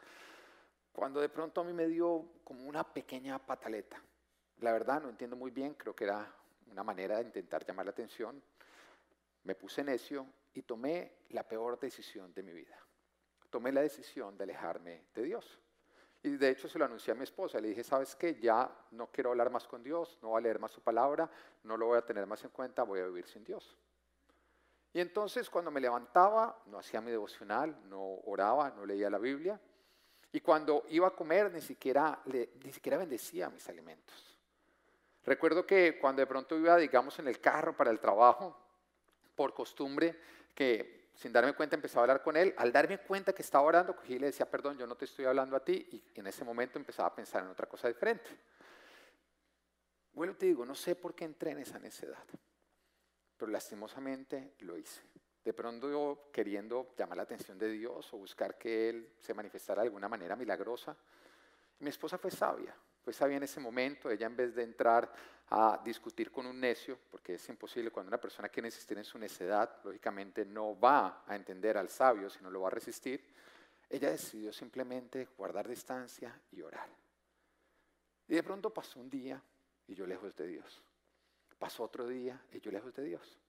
cuando 0.98 1.22
de 1.22 1.30
pronto 1.30 1.62
a 1.62 1.64
mí 1.64 1.74
me 1.74 1.86
dio 1.86 2.26
como 2.44 2.68
una 2.68 2.84
pequeña 2.84 3.38
pataleta. 3.38 4.02
La 4.62 4.72
verdad 4.72 5.00
no 5.00 5.10
entiendo 5.10 5.36
muy 5.36 5.52
bien, 5.52 5.76
creo 5.76 5.96
que 5.96 6.06
era 6.06 6.28
una 6.72 6.84
manera 6.84 7.18
de 7.18 7.26
intentar 7.26 7.64
llamar 7.64 7.86
la 7.86 7.92
atención. 7.92 8.42
Me 9.44 9.54
puse 9.54 9.84
necio 9.84 10.26
y 10.56 10.64
tomé 10.64 11.20
la 11.30 11.44
peor 11.48 11.80
decisión 11.80 12.34
de 12.34 12.42
mi 12.42 12.52
vida. 12.52 12.76
Tomé 13.52 13.72
la 13.72 13.82
decisión 13.82 14.36
de 14.40 14.46
alejarme 14.46 15.04
de 15.14 15.22
Dios. 15.22 15.60
Y 16.24 16.30
de 16.30 16.50
hecho 16.50 16.68
se 16.68 16.80
lo 16.80 16.86
anuncié 16.86 17.12
a 17.12 17.16
mi 17.16 17.26
esposa. 17.26 17.62
Le 17.62 17.68
dije, 17.68 17.84
¿sabes 17.84 18.16
qué? 18.16 18.34
Ya 18.40 18.68
no 18.90 19.12
quiero 19.12 19.30
hablar 19.30 19.52
más 19.52 19.68
con 19.68 19.84
Dios, 19.84 20.18
no 20.24 20.30
voy 20.30 20.40
a 20.40 20.42
leer 20.42 20.58
más 20.58 20.72
su 20.72 20.82
palabra, 20.82 21.30
no 21.62 21.78
lo 21.78 21.86
voy 21.86 22.00
a 22.00 22.02
tener 22.08 22.26
más 22.26 22.44
en 22.44 22.50
cuenta, 22.50 22.82
voy 22.82 23.02
a 23.02 23.06
vivir 23.06 23.28
sin 23.28 23.44
Dios. 23.44 23.78
Y 24.94 25.00
entonces 25.00 25.48
cuando 25.48 25.70
me 25.70 25.80
levantaba, 25.80 26.60
no 26.66 26.80
hacía 26.80 27.02
mi 27.02 27.12
devocional, 27.12 27.88
no 27.88 28.04
oraba, 28.26 28.72
no 28.72 28.84
leía 28.84 29.12
la 29.12 29.20
Biblia. 29.20 29.62
Y 30.32 30.42
cuando 30.42 30.86
iba 30.90 31.08
a 31.08 31.16
comer, 31.16 31.52
ni 31.52 31.62
siquiera, 31.62 32.22
ni 32.26 32.72
siquiera 32.72 32.98
bendecía 32.98 33.50
mis 33.50 33.68
alimentos. 33.70 34.38
Recuerdo 35.26 35.66
que 35.66 36.00
cuando 36.00 36.22
de 36.22 36.28
pronto 36.28 36.58
iba, 36.58 36.78
digamos, 36.78 37.20
en 37.20 37.28
el 37.28 37.40
carro 37.40 37.76
para 37.76 37.92
el 37.92 38.00
trabajo, 38.00 38.58
por 39.36 39.54
costumbre, 39.54 40.20
que 40.54 41.10
sin 41.14 41.34
darme 41.34 41.54
cuenta 41.54 41.76
empezaba 41.76 42.02
a 42.02 42.04
hablar 42.04 42.24
con 42.24 42.38
él, 42.38 42.54
al 42.58 42.72
darme 42.72 43.00
cuenta 43.00 43.34
que 43.34 43.42
estaba 43.42 43.66
orando, 43.66 43.96
cogí 43.96 44.14
y 44.14 44.20
le 44.20 44.28
decía, 44.28 44.50
perdón, 44.50 44.78
yo 44.78 44.86
no 44.86 44.96
te 44.96 45.06
estoy 45.06 45.26
hablando 45.26 45.56
a 45.56 45.64
ti, 45.64 45.88
y 45.92 46.20
en 46.20 46.28
ese 46.28 46.44
momento 46.44 46.78
empezaba 46.78 47.10
a 47.10 47.16
pensar 47.16 47.44
en 47.44 47.50
otra 47.50 47.68
cosa 47.68 47.88
diferente. 47.88 48.30
Bueno, 50.14 50.36
te 50.36 50.46
digo, 50.48 50.66
no 50.66 50.76
sé 50.76 50.96
por 50.96 51.14
qué 51.14 51.26
entré 51.26 51.52
en 51.52 51.60
esa 51.60 51.78
necedad, 51.80 52.24
pero 53.38 53.52
lastimosamente 53.52 54.54
lo 54.60 54.78
hice. 54.78 55.02
De 55.48 55.54
pronto 55.54 56.28
queriendo 56.30 56.94
llamar 56.98 57.16
la 57.16 57.24
atención 57.24 57.58
de 57.58 57.70
Dios 57.70 58.12
o 58.12 58.18
buscar 58.18 58.58
que 58.58 58.90
Él 58.90 59.14
se 59.18 59.34
manifestara 59.34 59.82
de 59.82 59.88
alguna 59.88 60.10
manera 60.10 60.36
milagrosa. 60.36 60.94
Mi 61.80 61.88
esposa 61.88 62.18
fue 62.18 62.32
sabia, 62.32 62.76
fue 63.02 63.14
sabia 63.14 63.38
en 63.38 63.44
ese 63.44 63.62
momento, 63.62 64.10
ella 64.12 64.26
en 64.26 64.36
vez 64.36 64.54
de 64.54 64.64
entrar 64.64 65.10
a 65.52 65.80
discutir 65.86 66.34
con 66.34 66.48
un 66.48 66.60
necio, 66.60 67.00
porque 67.10 67.36
es 67.36 67.48
imposible 67.48 67.92
cuando 67.92 68.10
una 68.10 68.20
persona 68.20 68.50
quiere 68.50 68.68
insistir 68.68 68.98
en 68.98 69.06
su 69.06 69.18
necedad, 69.18 69.80
lógicamente 69.86 70.44
no 70.44 70.78
va 70.78 71.24
a 71.26 71.34
entender 71.38 71.78
al 71.78 71.88
sabio, 71.88 72.30
sino 72.30 72.52
lo 72.52 72.60
va 72.60 72.68
a 72.68 72.72
resistir, 72.72 73.26
ella 73.90 74.12
decidió 74.12 74.52
simplemente 74.52 75.30
guardar 75.38 75.66
distancia 75.66 76.38
y 76.52 76.62
orar. 76.62 76.90
Y 78.28 78.36
de 78.36 78.44
pronto 78.44 78.74
pasó 78.74 79.00
un 79.00 79.10
día 79.10 79.42
y 79.88 79.96
yo 79.96 80.06
lejos 80.06 80.36
de 80.36 80.46
Dios. 80.46 80.84
Pasó 81.58 81.84
otro 81.84 82.06
día 82.06 82.38
y 82.52 82.60
yo 82.60 82.70
lejos 82.70 82.94
de 82.94 83.04
Dios. 83.04 83.40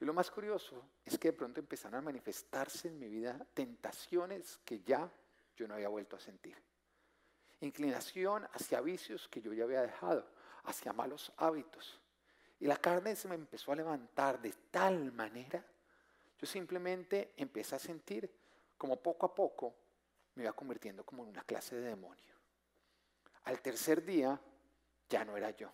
Y 0.00 0.04
lo 0.04 0.14
más 0.14 0.30
curioso 0.30 0.82
es 1.04 1.18
que 1.18 1.28
de 1.28 1.36
pronto 1.36 1.60
empezaron 1.60 1.98
a 1.98 2.02
manifestarse 2.02 2.88
en 2.88 2.98
mi 2.98 3.08
vida 3.08 3.46
tentaciones 3.54 4.58
que 4.64 4.80
ya 4.80 5.10
yo 5.54 5.68
no 5.68 5.74
había 5.74 5.88
vuelto 5.88 6.16
a 6.16 6.20
sentir 6.20 6.56
inclinación 7.60 8.48
hacia 8.52 8.80
vicios 8.80 9.28
que 9.28 9.40
yo 9.40 9.52
ya 9.52 9.64
había 9.64 9.82
dejado, 9.82 10.26
hacia 10.64 10.92
malos 10.92 11.32
hábitos. 11.36 12.00
Y 12.58 12.66
la 12.66 12.76
carne 12.76 13.16
se 13.16 13.28
me 13.28 13.34
empezó 13.34 13.72
a 13.72 13.76
levantar 13.76 14.40
de 14.40 14.52
tal 14.70 15.12
manera, 15.12 15.64
yo 16.38 16.46
simplemente 16.46 17.32
empecé 17.36 17.76
a 17.76 17.78
sentir 17.78 18.30
como 18.76 18.96
poco 18.96 19.26
a 19.26 19.34
poco 19.34 19.74
me 20.34 20.44
iba 20.44 20.52
convirtiendo 20.52 21.04
como 21.04 21.22
en 21.24 21.30
una 21.30 21.42
clase 21.42 21.76
de 21.76 21.88
demonio. 21.88 22.34
Al 23.44 23.60
tercer 23.60 24.04
día 24.04 24.40
ya 25.08 25.24
no 25.24 25.36
era 25.36 25.50
yo. 25.50 25.70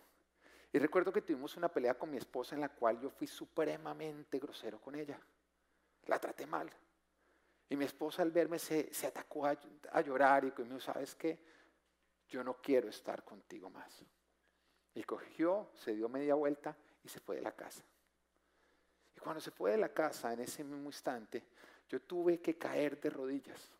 Y 0.77 0.79
recuerdo 0.79 1.11
que 1.11 1.23
tuvimos 1.23 1.57
una 1.57 1.69
pelea 1.69 1.95
con 1.95 2.11
mi 2.11 2.17
esposa 2.17 2.53
en 2.53 2.61
la 2.61 2.69
cual 2.69 2.99
yo 2.99 3.09
fui 3.09 3.25
supremamente 3.25 4.37
grosero 4.37 4.79
con 4.79 4.93
ella. 4.93 5.19
La 6.05 6.19
traté 6.19 6.45
mal. 6.45 6.69
Y 7.67 7.75
mi 7.75 7.83
esposa 7.83 8.21
al 8.21 8.29
verme 8.29 8.59
se, 8.59 8.91
atacó 9.07 9.47
a, 9.47 9.57
a, 9.91 10.01
llorar 10.01 10.45
y 10.45 10.53
me 10.55 10.65
dijo, 10.65 10.79
¿sabes 10.79 11.15
qué? 11.15 11.39
yo 12.29 12.43
no 12.43 12.61
quiero 12.61 12.89
estar 12.89 13.23
contigo 13.23 13.71
más. 13.71 14.05
Y 14.93 15.01
cogió, 15.01 15.71
se 15.73 15.95
dio 15.95 16.09
media 16.09 16.35
vuelta 16.35 16.77
y 17.03 17.09
se 17.09 17.21
fue 17.21 17.37
de 17.37 17.41
la 17.41 17.53
casa. 17.53 17.83
Y 19.15 19.19
cuando 19.19 19.41
se 19.41 19.49
fue 19.49 19.71
de 19.71 19.77
la 19.77 19.89
casa, 19.89 20.31
en 20.31 20.41
ese 20.41 20.63
mismo 20.63 20.89
instante, 20.89 21.43
yo 21.89 22.03
tuve 22.03 22.39
que 22.39 22.55
caer 22.55 23.01
de 23.01 23.09
rodillas 23.09 23.71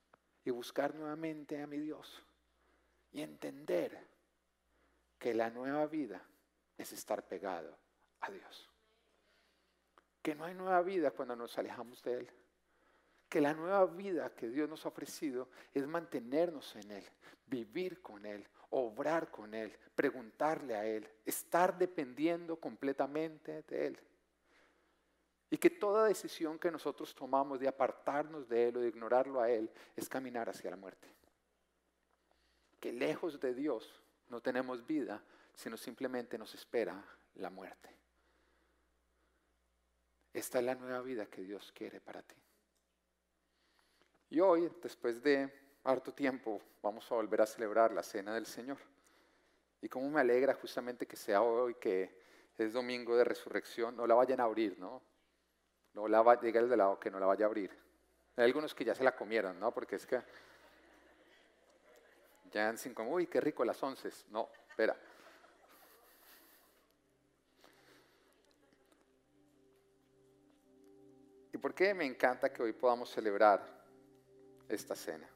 y 0.43 0.49
buscar 0.49 0.95
nuevamente 0.95 1.61
a 1.61 1.67
mi 1.67 1.77
Dios 1.77 2.23
y 3.11 3.21
entender 3.21 4.03
que 5.19 5.35
la 5.35 5.51
nueva 5.51 5.85
vida 5.85 6.27
es 6.77 6.91
estar 6.91 7.27
pegado 7.27 7.77
a 8.21 8.31
Dios. 8.31 8.69
Que 10.21 10.35
no 10.35 10.45
hay 10.45 10.53
nueva 10.53 10.81
vida 10.81 11.11
cuando 11.11 11.35
nos 11.35 11.57
alejamos 11.57 12.01
de 12.03 12.13
Él 12.19 12.33
que 13.29 13.41
la 13.41 13.53
nueva 13.53 13.85
vida 13.85 14.29
que 14.33 14.49
Dios 14.49 14.69
nos 14.69 14.85
ha 14.85 14.89
ofrecido 14.89 15.49
es 15.73 15.85
mantenernos 15.85 16.75
en 16.75 16.91
Él, 16.91 17.03
vivir 17.45 18.01
con 18.01 18.25
Él, 18.25 18.47
obrar 18.69 19.29
con 19.29 19.53
Él, 19.53 19.75
preguntarle 19.95 20.75
a 20.75 20.85
Él, 20.85 21.07
estar 21.25 21.77
dependiendo 21.77 22.57
completamente 22.57 23.63
de 23.63 23.87
Él. 23.87 23.99
Y 25.49 25.57
que 25.57 25.69
toda 25.69 26.07
decisión 26.07 26.59
que 26.59 26.71
nosotros 26.71 27.15
tomamos 27.15 27.59
de 27.59 27.67
apartarnos 27.67 28.47
de 28.47 28.69
Él 28.69 28.77
o 28.77 28.81
de 28.81 28.89
ignorarlo 28.89 29.41
a 29.41 29.49
Él 29.49 29.69
es 29.95 30.07
caminar 30.09 30.49
hacia 30.49 30.69
la 30.69 30.77
muerte. 30.77 31.07
Que 32.79 32.93
lejos 32.93 33.39
de 33.39 33.53
Dios 33.53 34.03
no 34.29 34.41
tenemos 34.41 34.85
vida, 34.85 35.21
sino 35.57 35.75
simplemente 35.75 36.37
nos 36.37 36.53
espera 36.53 37.03
la 37.35 37.49
muerte. 37.49 37.89
Esta 40.31 40.59
es 40.59 40.65
la 40.65 40.75
nueva 40.75 41.01
vida 41.01 41.25
que 41.25 41.41
Dios 41.41 41.71
quiere 41.73 41.99
para 41.99 42.21
ti. 42.21 42.35
Y 44.29 44.39
hoy, 44.39 44.71
después 44.83 45.21
de 45.23 45.51
harto 45.83 46.13
tiempo, 46.13 46.61
vamos 46.83 47.11
a 47.11 47.15
volver 47.15 47.41
a 47.41 47.47
celebrar 47.47 47.91
la 47.91 48.03
Cena 48.03 48.35
del 48.35 48.45
Señor. 48.45 48.77
Y 49.81 49.89
cómo 49.89 50.07
me 50.11 50.21
alegra 50.21 50.53
justamente 50.53 51.07
que 51.07 51.15
sea 51.15 51.41
hoy, 51.41 51.73
que 51.75 52.21
es 52.55 52.73
domingo 52.73 53.17
de 53.17 53.23
resurrección, 53.23 53.95
no 53.95 54.05
la 54.05 54.13
vayan 54.13 54.39
a 54.39 54.43
abrir, 54.43 54.77
¿no? 54.77 55.01
No 55.93 56.07
la 56.07 56.21
va, 56.21 56.35
diga 56.35 56.59
el 56.59 56.69
de 56.69 56.77
lado 56.77 56.99
que 56.99 57.09
no 57.09 57.19
la 57.19 57.25
vaya 57.25 57.45
a 57.45 57.47
abrir. 57.47 57.71
Hay 58.35 58.45
algunos 58.45 58.75
que 58.75 58.85
ya 58.85 58.93
se 58.93 59.03
la 59.03 59.15
comieron, 59.15 59.59
¿no? 59.59 59.73
Porque 59.73 59.95
es 59.95 60.05
que 60.05 60.21
ya 62.51 62.69
en 62.69 62.77
cinco, 62.77 63.01
uy, 63.03 63.25
qué 63.25 63.41
rico 63.41 63.65
las 63.65 63.81
once. 63.81 64.11
No, 64.29 64.49
espera. 64.69 64.95
¿Y 71.57 71.59
por 71.59 71.73
qué 71.73 71.91
me 71.95 72.05
encanta 72.05 72.53
que 72.53 72.61
hoy 72.61 72.71
podamos 72.71 73.09
celebrar 73.09 73.83
esta 74.69 74.95
cena. 74.95 75.27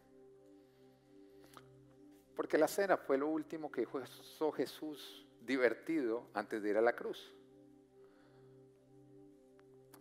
Porque 2.36 2.60
la 2.60 2.68
cena 2.68 2.96
fue 2.96 3.18
lo 3.18 3.28
último 3.28 3.72
que 3.72 3.82
hizo 3.82 4.52
Jesús 4.52 5.26
divertido 5.42 6.28
antes 6.36 6.62
de 6.62 6.70
ir 6.70 6.78
a 6.78 6.82
la 6.82 6.94
cruz. 6.94 7.34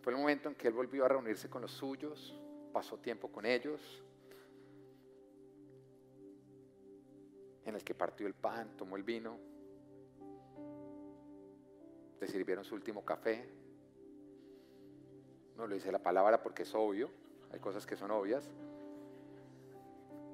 Fue 0.03 0.13
el 0.13 0.19
momento 0.19 0.47
en 0.47 0.53
que 0.53 0.67
Él 0.67 0.75
volvió 0.75 1.05
a 1.05 1.07
reunirse 1.07 1.49
con 1.49 1.63
los 1.63 1.71
suyos, 1.71 2.39
pasó 2.71 2.99
tiempo 2.99 3.31
con 3.31 3.47
ellos, 3.47 3.81
en 7.65 7.73
el 7.73 7.83
que 7.83 7.95
partió 7.95 8.27
el 8.27 8.35
pan, 8.35 8.77
tomó 8.77 8.95
el 8.95 9.01
vino, 9.01 9.39
le 12.19 12.27
sirvieron 12.27 12.63
su 12.63 12.75
último 12.75 13.03
café. 13.03 13.60
No 15.61 15.67
lo 15.67 15.75
dice 15.75 15.91
la 15.91 15.99
palabra 15.99 16.41
porque 16.41 16.63
es 16.63 16.73
obvio, 16.73 17.07
hay 17.53 17.59
cosas 17.59 17.85
que 17.85 17.95
son 17.95 18.09
obvias 18.09 18.49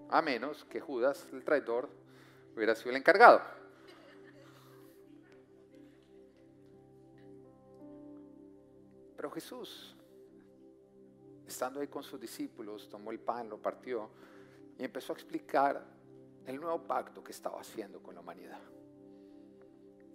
a 0.10 0.22
menos 0.22 0.64
que 0.64 0.80
Judas, 0.80 1.28
el 1.34 1.44
traidor, 1.44 1.90
hubiera 2.56 2.74
sido 2.76 2.92
el 2.92 2.96
encargado. 2.96 3.42
Pero 9.18 9.30
Jesús, 9.32 9.98
estando 11.46 11.82
ahí 11.82 11.90
con 11.90 12.04
sus 12.04 12.22
discípulos, 12.22 12.88
tomó 12.88 13.12
el 13.12 13.20
pan, 13.20 13.50
lo 13.50 13.58
partió 13.58 14.10
y 14.78 14.86
empezó 14.86 15.12
a 15.12 15.16
explicar 15.18 15.84
el 16.46 16.56
nuevo 16.58 16.82
pacto 16.84 17.22
que 17.22 17.34
estaba 17.34 17.60
haciendo 17.60 18.02
con 18.02 18.16
la 18.16 18.22
humanidad. 18.22 18.62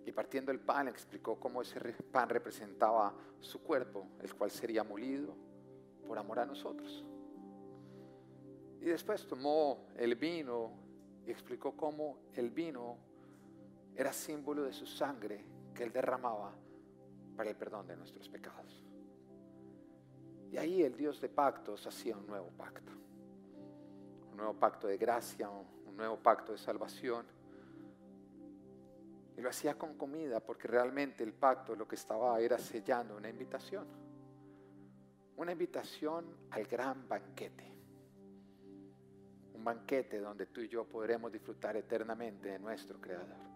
Y 0.04 0.12
partiendo 0.12 0.50
el 0.50 0.60
pan, 0.60 0.88
explicó 0.88 1.38
cómo 1.38 1.62
ese 1.62 1.80
pan 2.10 2.28
representaba 2.28 3.14
su 3.40 3.62
cuerpo, 3.62 4.06
el 4.20 4.34
cual 4.34 4.50
sería 4.50 4.82
molido 4.82 5.34
por 6.06 6.18
amor 6.18 6.40
a 6.40 6.46
nosotros. 6.46 7.04
Y 8.80 8.86
después 8.86 9.26
tomó 9.26 9.86
el 9.96 10.16
vino 10.16 10.72
y 11.24 11.30
explicó 11.30 11.76
cómo 11.76 12.18
el 12.34 12.50
vino 12.50 12.96
era 13.94 14.12
símbolo 14.12 14.64
de 14.64 14.72
su 14.72 14.86
sangre 14.86 15.44
que 15.74 15.84
Él 15.84 15.92
derramaba 15.92 16.52
para 17.36 17.50
el 17.50 17.56
perdón 17.56 17.86
de 17.86 17.96
nuestros 17.96 18.28
pecados. 18.28 18.84
Y 20.50 20.58
ahí 20.58 20.82
el 20.82 20.96
Dios 20.96 21.20
de 21.20 21.28
pactos 21.28 21.86
hacía 21.86 22.16
un 22.16 22.26
nuevo 22.26 22.50
pacto. 22.50 22.92
Un 24.30 24.36
nuevo 24.36 24.54
pacto 24.54 24.86
de 24.86 24.98
gracia, 24.98 25.48
un 25.48 25.96
nuevo 25.96 26.16
pacto 26.18 26.52
de 26.52 26.58
salvación. 26.58 27.24
Y 29.36 29.40
lo 29.40 29.48
hacía 29.48 29.78
con 29.78 29.96
comida 29.96 30.40
porque 30.40 30.68
realmente 30.68 31.24
el 31.24 31.32
pacto 31.32 31.74
lo 31.74 31.88
que 31.88 31.94
estaba 31.94 32.38
era 32.40 32.58
sellando 32.58 33.16
una 33.16 33.28
invitación. 33.28 33.86
Una 35.36 35.52
invitación 35.52 36.26
al 36.50 36.64
gran 36.64 37.08
banquete. 37.08 37.72
Un 39.54 39.64
banquete 39.64 40.18
donde 40.18 40.46
tú 40.46 40.60
y 40.60 40.68
yo 40.68 40.84
podremos 40.84 41.32
disfrutar 41.32 41.76
eternamente 41.76 42.50
de 42.50 42.58
nuestro 42.58 43.00
Creador. 43.00 43.52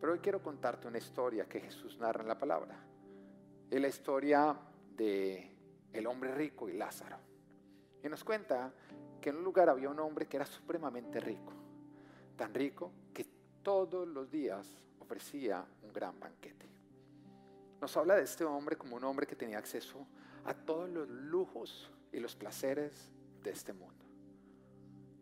Pero 0.00 0.12
hoy 0.12 0.18
quiero 0.20 0.42
contarte 0.42 0.86
una 0.86 0.98
historia 0.98 1.48
que 1.48 1.60
Jesús 1.60 1.98
narra 1.98 2.22
en 2.22 2.28
la 2.28 2.38
palabra. 2.38 2.78
Es 3.70 3.80
la 3.80 3.88
historia 3.88 4.56
de 4.96 5.50
el 5.92 6.06
hombre 6.06 6.34
rico 6.34 6.68
y 6.68 6.74
Lázaro. 6.74 7.16
Y 8.02 8.08
nos 8.08 8.22
cuenta 8.22 8.72
que 9.20 9.30
en 9.30 9.36
un 9.36 9.44
lugar 9.44 9.68
había 9.68 9.90
un 9.90 9.98
hombre 9.98 10.26
que 10.26 10.36
era 10.36 10.46
supremamente 10.46 11.20
rico. 11.20 11.52
Tan 12.36 12.54
rico 12.54 12.92
que 13.12 13.26
todos 13.68 14.08
los 14.08 14.30
días 14.30 14.66
ofrecía 14.98 15.62
un 15.82 15.92
gran 15.92 16.18
banquete. 16.18 16.64
Nos 17.82 17.94
habla 17.98 18.16
de 18.16 18.22
este 18.22 18.42
hombre 18.42 18.76
como 18.78 18.96
un 18.96 19.04
hombre 19.04 19.26
que 19.26 19.36
tenía 19.36 19.58
acceso 19.58 20.06
a 20.46 20.54
todos 20.54 20.88
los 20.88 21.06
lujos 21.06 21.92
y 22.10 22.18
los 22.18 22.34
placeres 22.34 23.12
de 23.42 23.50
este 23.50 23.74
mundo. 23.74 24.06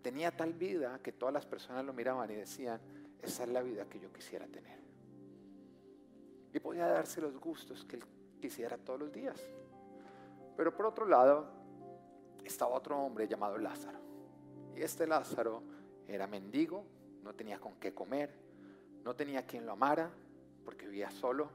Tenía 0.00 0.30
tal 0.30 0.52
vida 0.52 1.00
que 1.02 1.10
todas 1.10 1.34
las 1.34 1.44
personas 1.44 1.84
lo 1.84 1.92
miraban 1.92 2.30
y 2.30 2.36
decían, 2.36 2.80
esa 3.20 3.42
es 3.42 3.48
la 3.48 3.62
vida 3.62 3.88
que 3.88 3.98
yo 3.98 4.12
quisiera 4.12 4.46
tener. 4.46 4.78
Y 6.52 6.60
podía 6.60 6.86
darse 6.86 7.20
los 7.20 7.36
gustos 7.40 7.84
que 7.84 7.96
él 7.96 8.04
quisiera 8.40 8.78
todos 8.78 9.00
los 9.00 9.12
días. 9.12 9.42
Pero 10.56 10.72
por 10.72 10.86
otro 10.86 11.04
lado, 11.04 11.48
estaba 12.44 12.76
otro 12.76 12.96
hombre 12.96 13.26
llamado 13.26 13.58
Lázaro. 13.58 13.98
Y 14.76 14.82
este 14.82 15.04
Lázaro 15.04 15.64
era 16.06 16.28
mendigo, 16.28 16.84
no 17.26 17.34
tenía 17.34 17.58
con 17.58 17.74
qué 17.74 17.92
comer, 17.92 18.30
no 19.04 19.14
tenía 19.14 19.44
quien 19.44 19.66
lo 19.66 19.72
amara 19.72 20.10
porque 20.64 20.86
vivía 20.86 21.10
solo, 21.10 21.50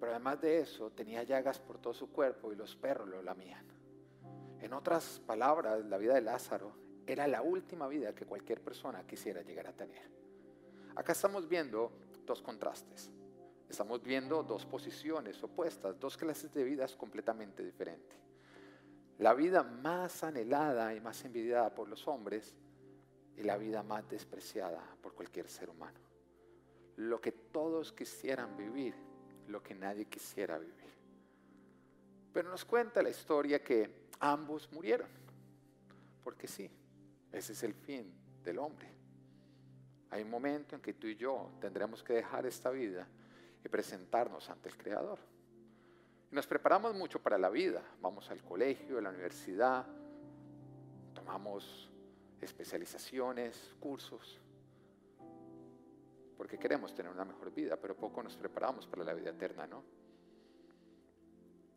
pero 0.00 0.12
además 0.12 0.40
de 0.40 0.60
eso 0.60 0.90
tenía 0.90 1.22
llagas 1.22 1.60
por 1.60 1.78
todo 1.78 1.94
su 1.94 2.10
cuerpo 2.10 2.52
y 2.52 2.56
los 2.56 2.74
perros 2.74 3.08
lo 3.08 3.22
lamían. 3.22 3.64
En 4.60 4.72
otras 4.72 5.20
palabras, 5.26 5.84
la 5.84 5.98
vida 5.98 6.14
de 6.14 6.22
Lázaro 6.22 6.72
era 7.06 7.26
la 7.26 7.42
última 7.42 7.86
vida 7.86 8.14
que 8.14 8.24
cualquier 8.24 8.62
persona 8.62 9.06
quisiera 9.06 9.42
llegar 9.42 9.66
a 9.66 9.72
tener. 9.72 10.10
Acá 10.96 11.12
estamos 11.12 11.46
viendo 11.46 11.92
dos 12.24 12.40
contrastes. 12.40 13.10
Estamos 13.68 14.02
viendo 14.02 14.42
dos 14.42 14.64
posiciones 14.64 15.42
opuestas, 15.42 15.98
dos 16.00 16.16
clases 16.16 16.52
de 16.52 16.64
vidas 16.64 16.96
completamente 16.96 17.62
diferentes. 17.62 18.18
La 19.18 19.34
vida 19.34 19.62
más 19.62 20.24
anhelada 20.24 20.94
y 20.94 21.00
más 21.00 21.24
envidiada 21.24 21.74
por 21.74 21.88
los 21.88 22.06
hombres 22.08 22.54
y 23.36 23.42
la 23.42 23.56
vida 23.56 23.82
más 23.82 24.08
despreciada 24.08 24.82
por 25.02 25.14
cualquier 25.14 25.48
ser 25.48 25.70
humano. 25.70 25.98
Lo 26.96 27.20
que 27.20 27.32
todos 27.32 27.92
quisieran 27.92 28.56
vivir, 28.56 28.94
lo 29.48 29.62
que 29.62 29.74
nadie 29.74 30.06
quisiera 30.06 30.58
vivir. 30.58 30.92
Pero 32.32 32.50
nos 32.50 32.64
cuenta 32.64 33.02
la 33.02 33.10
historia 33.10 33.62
que 33.62 34.08
ambos 34.20 34.70
murieron. 34.72 35.08
Porque 36.22 36.46
sí, 36.46 36.70
ese 37.32 37.52
es 37.52 37.62
el 37.62 37.74
fin 37.74 38.12
del 38.42 38.58
hombre. 38.58 38.88
Hay 40.10 40.22
un 40.22 40.30
momento 40.30 40.76
en 40.76 40.82
que 40.82 40.94
tú 40.94 41.06
y 41.06 41.16
yo 41.16 41.50
tendremos 41.60 42.02
que 42.02 42.14
dejar 42.14 42.46
esta 42.46 42.70
vida 42.70 43.06
y 43.64 43.68
presentarnos 43.68 44.48
ante 44.48 44.68
el 44.68 44.76
Creador. 44.76 45.18
Y 46.30 46.34
nos 46.34 46.46
preparamos 46.46 46.94
mucho 46.94 47.20
para 47.20 47.38
la 47.38 47.50
vida. 47.50 47.82
Vamos 48.00 48.30
al 48.30 48.42
colegio, 48.42 48.98
a 48.98 49.02
la 49.02 49.10
universidad, 49.10 49.86
tomamos 51.14 51.90
especializaciones, 52.44 53.74
cursos, 53.80 54.40
porque 56.36 56.58
queremos 56.58 56.94
tener 56.94 57.10
una 57.10 57.24
mejor 57.24 57.52
vida, 57.52 57.76
pero 57.76 57.96
poco 57.96 58.22
nos 58.22 58.36
preparamos 58.36 58.86
para 58.86 59.04
la 59.04 59.14
vida 59.14 59.30
eterna, 59.30 59.66
¿no? 59.66 59.82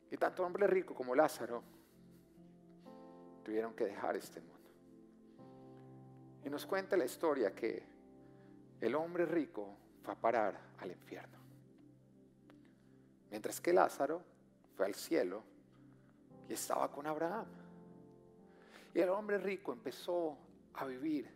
Y 0.09 0.17
tanto 0.17 0.43
hombre 0.45 0.67
rico 0.67 0.93
como 0.95 1.13
Lázaro 1.15 1.63
tuvieron 3.43 3.73
que 3.73 3.85
dejar 3.85 4.15
este 4.15 4.41
mundo. 4.41 4.55
Y 6.43 6.49
nos 6.49 6.65
cuenta 6.65 6.95
la 6.95 7.05
historia 7.05 7.53
que 7.53 7.83
el 8.79 8.95
hombre 8.95 9.25
rico 9.25 9.75
fue 10.01 10.13
a 10.13 10.17
parar 10.17 10.59
al 10.79 10.91
infierno. 10.91 11.37
Mientras 13.29 13.59
que 13.59 13.73
Lázaro 13.73 14.23
fue 14.75 14.85
al 14.85 14.95
cielo 14.95 15.43
y 16.47 16.53
estaba 16.53 16.89
con 16.91 17.05
Abraham. 17.07 17.47
Y 18.93 18.99
el 18.99 19.09
hombre 19.09 19.37
rico 19.37 19.73
empezó 19.73 20.37
a 20.77 20.85
vivir 20.85 21.27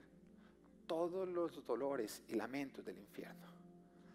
todos 0.87 1.27
los 1.27 1.65
dolores 1.65 2.23
y 2.27 2.35
lamentos 2.35 2.85
del 2.85 2.97
infierno. 2.97 3.47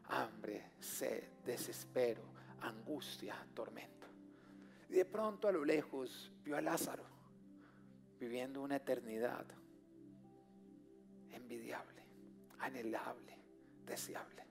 Hambre, 0.08 0.72
sed, 0.78 1.22
desespero, 1.44 2.22
angustia, 2.60 3.34
tormento. 3.54 4.06
Y 4.88 4.94
de 4.94 5.04
pronto 5.04 5.48
a 5.48 5.52
lo 5.52 5.64
lejos 5.64 6.30
vio 6.44 6.56
a 6.56 6.60
Lázaro 6.60 7.04
viviendo 8.20 8.62
una 8.62 8.76
eternidad 8.76 9.44
envidiable, 11.32 12.02
anhelable, 12.60 13.36
deseable. 13.84 14.44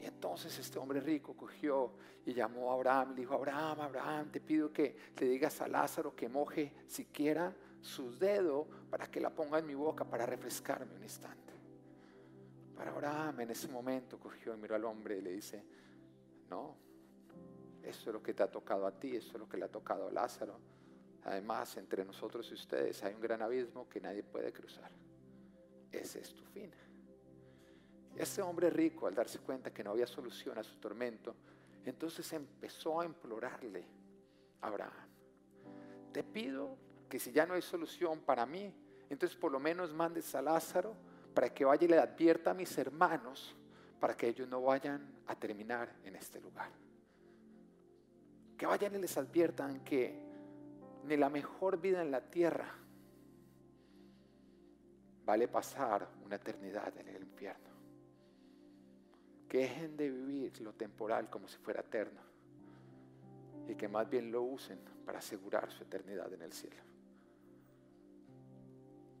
Y 0.00 0.06
entonces 0.06 0.58
este 0.58 0.78
hombre 0.78 1.00
rico 1.00 1.36
cogió 1.36 1.92
y 2.24 2.32
llamó 2.32 2.70
a 2.70 2.74
Abraham 2.74 3.12
y 3.12 3.14
le 3.16 3.20
dijo, 3.22 3.34
Abraham, 3.34 3.80
Abraham, 3.80 4.30
te 4.30 4.40
pido 4.40 4.72
que 4.72 4.96
le 5.18 5.26
digas 5.26 5.60
a 5.60 5.68
Lázaro 5.68 6.14
que 6.14 6.28
moje 6.28 6.72
siquiera 6.86 7.54
sus 7.80 8.18
dedos 8.18 8.66
para 8.90 9.10
que 9.10 9.20
la 9.20 9.30
ponga 9.30 9.58
en 9.58 9.66
mi 9.66 9.74
boca 9.74 10.04
para 10.04 10.26
refrescarme 10.26 10.94
un 10.94 11.02
instante. 11.02 11.52
Para 12.76 12.90
Abraham 12.90 13.40
en 13.40 13.50
ese 13.50 13.68
momento 13.68 14.18
cogió 14.18 14.54
y 14.54 14.58
miró 14.58 14.74
al 14.74 14.84
hombre 14.84 15.18
y 15.18 15.20
le 15.22 15.32
dice, 15.32 15.64
no, 16.50 16.76
eso 17.82 18.10
es 18.10 18.14
lo 18.14 18.22
que 18.22 18.34
te 18.34 18.42
ha 18.42 18.50
tocado 18.50 18.86
a 18.86 18.92
ti, 18.92 19.16
eso 19.16 19.32
es 19.34 19.38
lo 19.38 19.48
que 19.48 19.56
le 19.56 19.64
ha 19.64 19.70
tocado 19.70 20.08
a 20.08 20.12
Lázaro. 20.12 20.58
Además, 21.24 21.76
entre 21.76 22.04
nosotros 22.04 22.48
y 22.50 22.54
ustedes 22.54 23.02
hay 23.02 23.14
un 23.14 23.20
gran 23.20 23.42
abismo 23.42 23.88
que 23.88 24.00
nadie 24.00 24.22
puede 24.22 24.52
cruzar. 24.52 24.90
Ese 25.90 26.20
es 26.20 26.34
tu 26.34 26.44
fin. 26.44 26.70
Este 28.16 28.42
hombre 28.42 28.70
rico, 28.70 29.06
al 29.06 29.14
darse 29.14 29.38
cuenta 29.40 29.72
que 29.72 29.84
no 29.84 29.90
había 29.90 30.06
solución 30.06 30.58
a 30.58 30.62
su 30.62 30.76
tormento, 30.76 31.34
entonces 31.84 32.32
empezó 32.32 33.00
a 33.00 33.04
implorarle 33.04 33.84
a 34.60 34.66
Abraham, 34.66 35.08
te 36.12 36.24
pido 36.24 36.76
que 37.08 37.18
si 37.18 37.32
ya 37.32 37.46
no 37.46 37.54
hay 37.54 37.62
solución 37.62 38.20
para 38.20 38.46
mí, 38.46 38.72
entonces 39.08 39.36
por 39.36 39.52
lo 39.52 39.60
menos 39.60 39.92
mandes 39.92 40.34
a 40.34 40.42
Lázaro 40.42 40.94
para 41.34 41.52
que 41.52 41.64
vaya 41.64 41.84
y 41.84 41.88
le 41.88 41.98
advierta 41.98 42.50
a 42.50 42.54
mis 42.54 42.76
hermanos 42.78 43.54
para 44.00 44.16
que 44.16 44.28
ellos 44.28 44.48
no 44.48 44.62
vayan 44.62 45.20
a 45.26 45.34
terminar 45.34 45.94
en 46.04 46.16
este 46.16 46.40
lugar. 46.40 46.70
Que 48.56 48.66
vayan 48.66 48.94
y 48.94 48.98
les 48.98 49.16
adviertan 49.16 49.80
que 49.84 50.18
ni 51.04 51.16
la 51.16 51.28
mejor 51.28 51.80
vida 51.80 52.02
en 52.02 52.10
la 52.10 52.20
tierra 52.20 52.72
vale 55.24 55.48
pasar 55.48 56.08
una 56.24 56.36
eternidad 56.36 56.96
en 56.98 57.08
el 57.08 57.22
infierno. 57.22 57.66
Que 59.48 59.58
dejen 59.58 59.96
de 59.96 60.10
vivir 60.10 60.60
lo 60.60 60.72
temporal 60.72 61.28
como 61.28 61.48
si 61.48 61.58
fuera 61.58 61.80
eterno 61.80 62.20
y 63.68 63.74
que 63.74 63.88
más 63.88 64.08
bien 64.08 64.30
lo 64.30 64.42
usen 64.42 64.78
para 65.04 65.18
asegurar 65.18 65.70
su 65.70 65.82
eternidad 65.82 66.32
en 66.32 66.42
el 66.42 66.52
cielo. 66.52 66.95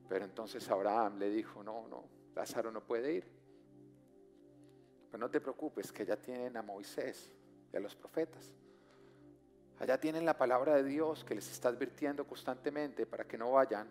Pero 0.08 0.24
entonces 0.24 0.68
Abraham 0.70 1.18
le 1.18 1.30
dijo, 1.30 1.62
no, 1.62 1.88
no, 1.88 2.04
Lázaro 2.34 2.70
no 2.70 2.82
puede 2.82 3.14
ir. 3.14 3.24
Pero 5.10 5.18
no 5.18 5.30
te 5.30 5.40
preocupes, 5.40 5.92
que 5.92 6.04
ya 6.04 6.16
tienen 6.16 6.56
a 6.56 6.62
Moisés 6.62 7.32
y 7.72 7.76
a 7.76 7.80
los 7.80 7.94
profetas. 7.94 8.54
Allá 9.78 9.98
tienen 9.98 10.24
la 10.24 10.36
palabra 10.36 10.76
de 10.76 10.84
Dios 10.84 11.24
que 11.24 11.34
les 11.34 11.50
está 11.50 11.68
advirtiendo 11.68 12.26
constantemente 12.26 13.06
para 13.06 13.24
que 13.24 13.36
no 13.36 13.52
vayan 13.52 13.88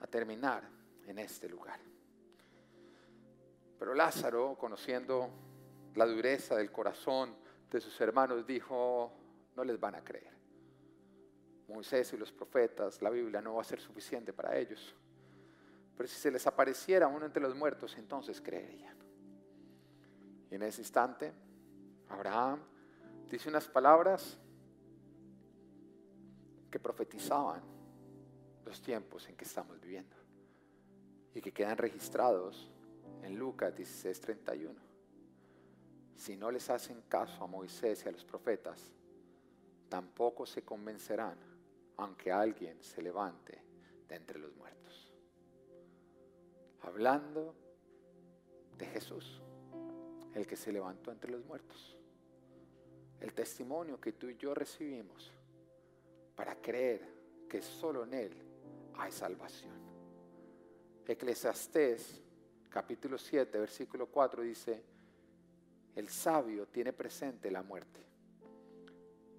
a 0.00 0.06
terminar 0.06 0.62
en 1.06 1.18
este 1.18 1.48
lugar. 1.48 1.80
Pero 3.78 3.94
Lázaro, 3.94 4.56
conociendo 4.58 5.30
la 5.94 6.06
dureza 6.06 6.56
del 6.56 6.70
corazón 6.70 7.34
de 7.70 7.80
sus 7.80 7.98
hermanos, 8.00 8.46
dijo, 8.46 9.12
no 9.56 9.64
les 9.64 9.78
van 9.80 9.94
a 9.94 10.04
creer. 10.04 10.32
Moisés 11.68 12.12
y 12.12 12.16
los 12.16 12.30
profetas, 12.32 13.00
la 13.00 13.10
Biblia 13.10 13.40
no 13.40 13.54
va 13.54 13.62
a 13.62 13.64
ser 13.64 13.80
suficiente 13.80 14.32
para 14.32 14.56
ellos. 14.58 14.94
Pero 16.02 16.12
si 16.12 16.18
se 16.18 16.32
les 16.32 16.44
apareciera 16.48 17.06
uno 17.06 17.26
entre 17.26 17.40
los 17.40 17.54
muertos, 17.54 17.96
entonces 17.96 18.40
creerían. 18.40 18.96
Y 20.50 20.56
en 20.56 20.62
ese 20.64 20.80
instante, 20.80 21.32
Abraham 22.08 22.58
dice 23.30 23.48
unas 23.48 23.68
palabras 23.68 24.36
que 26.68 26.80
profetizaban 26.80 27.62
los 28.64 28.82
tiempos 28.82 29.28
en 29.28 29.36
que 29.36 29.44
estamos 29.44 29.80
viviendo 29.80 30.16
y 31.36 31.40
que 31.40 31.52
quedan 31.52 31.78
registrados 31.78 32.68
en 33.22 33.38
Lucas 33.38 33.72
16:31. 33.72 34.82
si 36.16 36.36
no 36.36 36.50
les 36.50 36.68
hacen 36.68 37.02
caso 37.02 37.44
a 37.44 37.46
Moisés 37.46 38.04
y 38.04 38.08
a 38.08 38.10
los 38.10 38.24
profetas, 38.24 38.92
tampoco 39.88 40.46
se 40.46 40.64
convencerán, 40.64 41.38
aunque 41.96 42.32
alguien 42.32 42.82
se 42.82 43.00
levante 43.00 43.62
de 44.08 44.16
entre 44.16 44.40
los 44.40 44.52
muertos. 44.56 45.12
Hablando 46.82 47.54
de 48.76 48.86
Jesús, 48.86 49.40
el 50.34 50.46
que 50.46 50.56
se 50.56 50.72
levantó 50.72 51.10
entre 51.12 51.30
los 51.30 51.44
muertos. 51.44 51.96
El 53.20 53.32
testimonio 53.32 54.00
que 54.00 54.12
tú 54.12 54.28
y 54.28 54.36
yo 54.36 54.54
recibimos 54.54 55.32
para 56.34 56.56
creer 56.56 57.06
que 57.48 57.62
solo 57.62 58.04
en 58.04 58.14
Él 58.14 58.32
hay 58.94 59.12
salvación. 59.12 59.80
Eclesiastés 61.06 62.20
capítulo 62.68 63.18
7, 63.18 63.58
versículo 63.58 64.06
4 64.06 64.42
dice, 64.42 64.82
el 65.94 66.08
sabio 66.08 66.66
tiene 66.66 66.92
presente 66.92 67.50
la 67.50 67.62
muerte. 67.62 68.00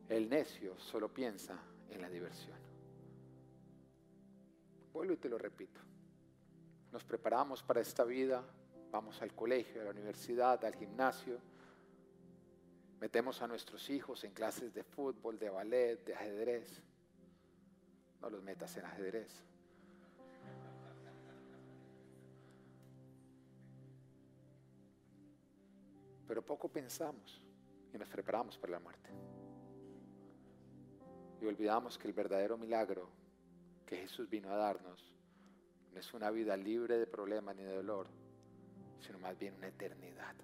El 0.08 0.30
necio 0.30 0.78
solo 0.78 1.12
piensa 1.12 1.60
en 1.90 2.02
la 2.02 2.10
diversión. 2.10 2.58
Vuelvo 4.94 5.14
y 5.14 5.18
te 5.18 5.30
lo 5.30 5.38
repito. 5.38 5.82
Nos 6.94 7.04
preparamos 7.04 7.64
para 7.64 7.82
esta 7.82 8.04
vida, 8.04 8.44
vamos 8.92 9.20
al 9.24 9.34
colegio, 9.34 9.82
a 9.82 9.86
la 9.86 9.90
universidad, 9.90 10.64
al 10.64 10.76
gimnasio, 10.76 11.40
metemos 13.02 13.42
a 13.42 13.48
nuestros 13.48 13.90
hijos 13.90 14.24
en 14.24 14.32
clases 14.32 14.76
de 14.76 14.84
fútbol, 14.84 15.40
de 15.40 15.50
ballet, 15.50 16.06
de 16.06 16.14
ajedrez. 16.14 16.84
No 18.22 18.30
los 18.30 18.44
metas 18.44 18.78
en 18.78 18.86
ajedrez. 18.86 19.44
pero 26.26 26.44
poco 26.44 26.68
pensamos 26.68 27.44
y 27.94 27.98
nos 27.98 28.10
preparamos 28.10 28.58
para 28.58 28.72
la 28.72 28.80
muerte. 28.80 29.10
Y 31.42 31.46
olvidamos 31.46 31.96
que 31.98 32.08
el 32.08 32.14
verdadero 32.14 32.58
milagro 32.58 33.08
que 33.86 33.98
Jesús 33.98 34.28
vino 34.28 34.50
a 34.50 34.56
darnos 34.56 35.14
no 35.94 36.00
es 36.00 36.14
una 36.14 36.32
vida 36.32 36.58
libre 36.58 36.98
de 36.98 37.06
problemas 37.06 37.56
ni 37.56 37.64
de 37.64 37.76
dolor, 37.76 38.08
sino 39.00 39.20
más 39.20 39.38
bien 39.38 39.54
una 39.56 39.68
eternidad, 39.68 40.36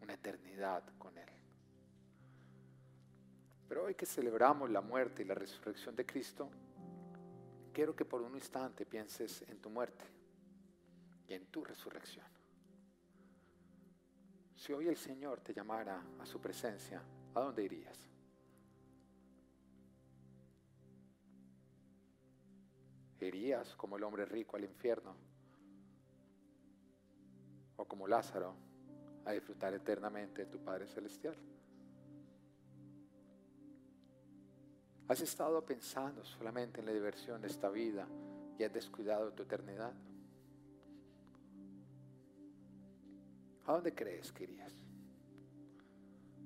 una 0.00 0.14
eternidad 0.14 0.84
con 0.96 1.16
Él. 1.18 1.28
Pero 3.68 3.84
hoy 3.84 3.94
que 3.94 4.06
celebramos 4.06 4.70
la 4.70 4.80
muerte 4.80 5.22
y 5.22 5.24
la 5.26 5.34
resurrección 5.34 5.94
de 5.96 6.06
Cristo, 6.06 6.48
quiero 7.72 7.94
que 7.94 8.04
por 8.04 8.22
un 8.22 8.34
instante 8.34 8.86
pienses 8.86 9.42
en 9.48 9.60
tu 9.60 9.70
muerte 9.70 10.04
y 11.26 11.34
en 11.34 11.46
tu 11.46 11.64
resurrección. 11.64 12.26
Si 14.56 14.72
hoy 14.72 14.88
el 14.88 14.96
Señor 14.96 15.40
te 15.40 15.52
llamara 15.52 16.02
a 16.18 16.26
su 16.26 16.40
presencia, 16.40 17.02
¿a 17.34 17.40
dónde 17.40 17.64
irías? 17.64 18.07
¿Irías 23.20 23.74
como 23.74 23.96
el 23.96 24.04
hombre 24.04 24.24
rico 24.24 24.56
al 24.56 24.64
infierno? 24.64 25.14
¿O 27.76 27.84
como 27.84 28.06
Lázaro 28.06 28.54
a 29.24 29.32
disfrutar 29.32 29.74
eternamente 29.74 30.44
de 30.44 30.50
tu 30.50 30.58
Padre 30.58 30.86
Celestial? 30.86 31.36
¿Has 35.08 35.20
estado 35.20 35.64
pensando 35.64 36.24
solamente 36.24 36.80
en 36.80 36.86
la 36.86 36.92
diversión 36.92 37.40
de 37.40 37.48
esta 37.48 37.70
vida 37.70 38.06
y 38.58 38.64
has 38.64 38.72
descuidado 38.72 39.32
tu 39.32 39.42
eternidad? 39.42 39.92
¿A 43.66 43.72
dónde 43.72 43.94
crees 43.94 44.32
que 44.32 44.44
irías? 44.44 44.74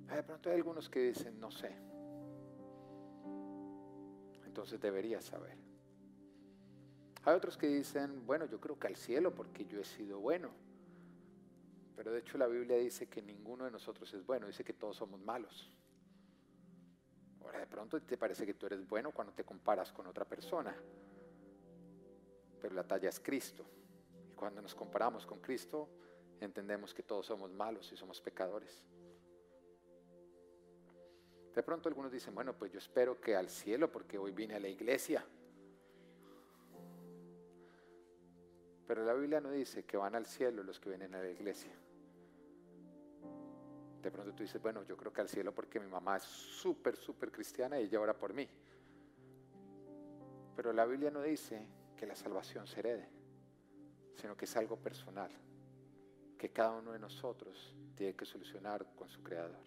De 0.06 0.22
pronto 0.22 0.50
hay 0.50 0.56
algunos 0.56 0.88
que 0.88 1.00
dicen, 1.00 1.40
no 1.40 1.50
sé. 1.50 1.74
Entonces 4.44 4.80
deberías 4.80 5.24
saber. 5.24 5.71
Hay 7.24 7.36
otros 7.36 7.56
que 7.56 7.68
dicen, 7.68 8.26
bueno, 8.26 8.46
yo 8.46 8.60
creo 8.60 8.78
que 8.78 8.88
al 8.88 8.96
cielo 8.96 9.32
porque 9.34 9.64
yo 9.64 9.80
he 9.80 9.84
sido 9.84 10.18
bueno. 10.18 10.50
Pero 11.94 12.10
de 12.12 12.18
hecho 12.18 12.36
la 12.36 12.48
Biblia 12.48 12.76
dice 12.76 13.08
que 13.08 13.22
ninguno 13.22 13.64
de 13.64 13.70
nosotros 13.70 14.12
es 14.12 14.26
bueno, 14.26 14.48
dice 14.48 14.64
que 14.64 14.72
todos 14.72 14.96
somos 14.96 15.20
malos. 15.20 15.70
Ahora 17.42 17.60
de 17.60 17.66
pronto 17.66 18.00
te 18.02 18.16
parece 18.16 18.44
que 18.44 18.54
tú 18.54 18.66
eres 18.66 18.88
bueno 18.88 19.12
cuando 19.12 19.32
te 19.32 19.44
comparas 19.44 19.92
con 19.92 20.06
otra 20.06 20.24
persona. 20.24 20.74
Pero 22.60 22.74
la 22.74 22.82
talla 22.82 23.08
es 23.08 23.20
Cristo. 23.20 23.64
Y 24.30 24.34
cuando 24.34 24.60
nos 24.60 24.74
comparamos 24.74 25.24
con 25.24 25.40
Cristo, 25.40 25.88
entendemos 26.40 26.92
que 26.92 27.04
todos 27.04 27.26
somos 27.26 27.52
malos 27.52 27.92
y 27.92 27.96
somos 27.96 28.20
pecadores. 28.20 28.84
De 31.54 31.62
pronto 31.62 31.88
algunos 31.88 32.10
dicen, 32.10 32.34
bueno, 32.34 32.54
pues 32.54 32.72
yo 32.72 32.78
espero 32.78 33.20
que 33.20 33.36
al 33.36 33.48
cielo 33.48 33.92
porque 33.92 34.18
hoy 34.18 34.32
vine 34.32 34.54
a 34.54 34.60
la 34.60 34.68
iglesia. 34.68 35.24
Pero 38.86 39.04
la 39.04 39.14
Biblia 39.14 39.40
no 39.40 39.50
dice 39.50 39.84
que 39.84 39.96
van 39.96 40.14
al 40.14 40.26
cielo 40.26 40.62
los 40.62 40.80
que 40.80 40.88
vienen 40.88 41.14
a 41.14 41.22
la 41.22 41.30
iglesia. 41.30 41.72
De 44.02 44.10
pronto 44.10 44.34
tú 44.34 44.42
dices, 44.42 44.60
bueno, 44.60 44.82
yo 44.82 44.96
creo 44.96 45.12
que 45.12 45.20
al 45.20 45.28
cielo 45.28 45.54
porque 45.54 45.78
mi 45.78 45.86
mamá 45.86 46.16
es 46.16 46.24
súper, 46.24 46.96
súper 46.96 47.30
cristiana 47.30 47.78
y 47.80 47.84
ella 47.84 48.00
ora 48.00 48.14
por 48.14 48.34
mí. 48.34 48.48
Pero 50.56 50.72
la 50.72 50.84
Biblia 50.84 51.10
no 51.10 51.22
dice 51.22 51.66
que 51.96 52.06
la 52.06 52.16
salvación 52.16 52.66
se 52.66 52.80
herede, 52.80 53.08
sino 54.16 54.36
que 54.36 54.44
es 54.44 54.56
algo 54.56 54.76
personal 54.76 55.30
que 56.36 56.50
cada 56.50 56.72
uno 56.72 56.90
de 56.90 56.98
nosotros 56.98 57.76
tiene 57.94 58.14
que 58.14 58.24
solucionar 58.24 58.84
con 58.96 59.08
su 59.08 59.22
Creador. 59.22 59.62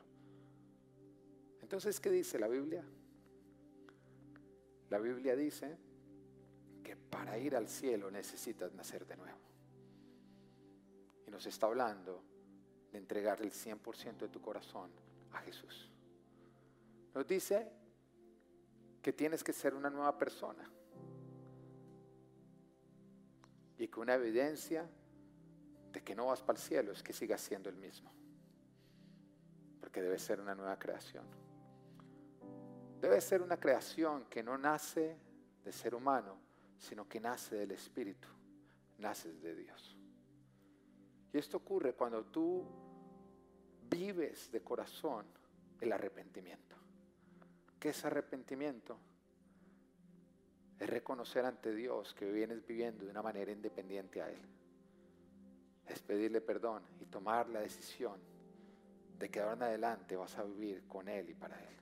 Entonces, 1.62 2.01
¿qué 2.01 2.12
dice 2.12 2.38
la 2.38 2.49
Biblia? 2.49 2.84
La 4.89 4.99
Biblia 4.99 5.38
dice 5.38 5.78
que 6.86 6.95
para 6.95 7.36
ir 7.39 7.56
al 7.56 7.67
cielo 7.67 8.12
necesitas 8.12 8.71
nacer 8.76 9.08
de 9.08 9.17
nuevo. 9.17 9.39
Y 11.26 11.32
nos 11.32 11.43
está 11.48 11.65
hablando 11.65 12.24
de 12.91 13.00
entregar 13.00 13.41
el 13.41 13.52
100% 13.52 14.19
de 14.19 14.30
tu 14.30 14.39
corazón 14.39 14.91
a 15.34 15.39
Jesús. 15.39 15.89
Nos 17.15 17.26
dice 17.26 17.71
que 19.02 19.12
tienes 19.12 19.43
que 19.43 19.52
ser 19.52 19.74
una 19.74 19.89
nueva 19.89 20.15
persona. 20.15 20.69
Y 23.80 23.88
que 23.88 24.00
una 24.00 24.13
evidencia 24.13 24.88
de 25.91 26.04
que 26.04 26.13
no 26.13 26.28
vas 26.28 26.43
para 26.43 26.60
el 26.60 26.63
cielo 26.63 26.91
es 26.91 27.02
que 27.02 27.13
sigas 27.13 27.41
siendo 27.41 27.67
el 27.67 27.78
mismo. 27.78 28.12
Porque 29.80 30.04
debe 30.04 30.19
ser 30.19 30.39
una 30.39 30.54
nueva 30.54 30.78
creación. 30.78 31.26
Debe 33.02 33.19
ser 33.21 33.41
una 33.41 33.58
creación 33.58 34.26
que 34.26 34.43
no 34.43 34.56
nace 34.56 35.17
de 35.63 35.71
ser 35.71 35.95
humano, 35.95 36.44
sino 36.77 37.07
que 37.07 37.19
nace 37.19 37.55
del 37.55 37.71
Espíritu, 37.71 38.27
naces 38.99 39.41
de 39.41 39.55
Dios. 39.55 39.97
Y 41.33 41.38
esto 41.38 41.57
ocurre 41.57 41.93
cuando 41.93 42.23
tú 42.25 42.65
vives 43.89 44.51
de 44.51 44.61
corazón 44.61 45.25
el 45.81 45.91
arrepentimiento. 45.91 46.75
¿Qué 47.79 47.89
es 47.89 48.05
arrepentimiento? 48.05 48.97
Es 50.79 50.89
reconocer 50.89 51.45
ante 51.45 51.73
Dios 51.73 52.13
que 52.13 52.31
vienes 52.31 52.65
viviendo 52.65 53.05
de 53.05 53.11
una 53.11 53.21
manera 53.21 53.51
independiente 53.51 54.21
a 54.21 54.29
Él 54.29 54.55
es 55.88 56.01
pedirle 56.01 56.41
perdón 56.41 56.83
y 56.99 57.05
tomar 57.05 57.47
la 57.49 57.61
decisión 57.61 58.19
de 59.19 59.29
que 59.29 59.39
ahora 59.39 59.53
en 59.53 59.63
adelante 59.63 60.15
vas 60.15 60.38
a 60.38 60.43
vivir 60.43 60.88
con 60.88 61.07
Él 61.07 61.29
y 61.29 61.33
para 61.33 61.57
Él. 61.59 61.75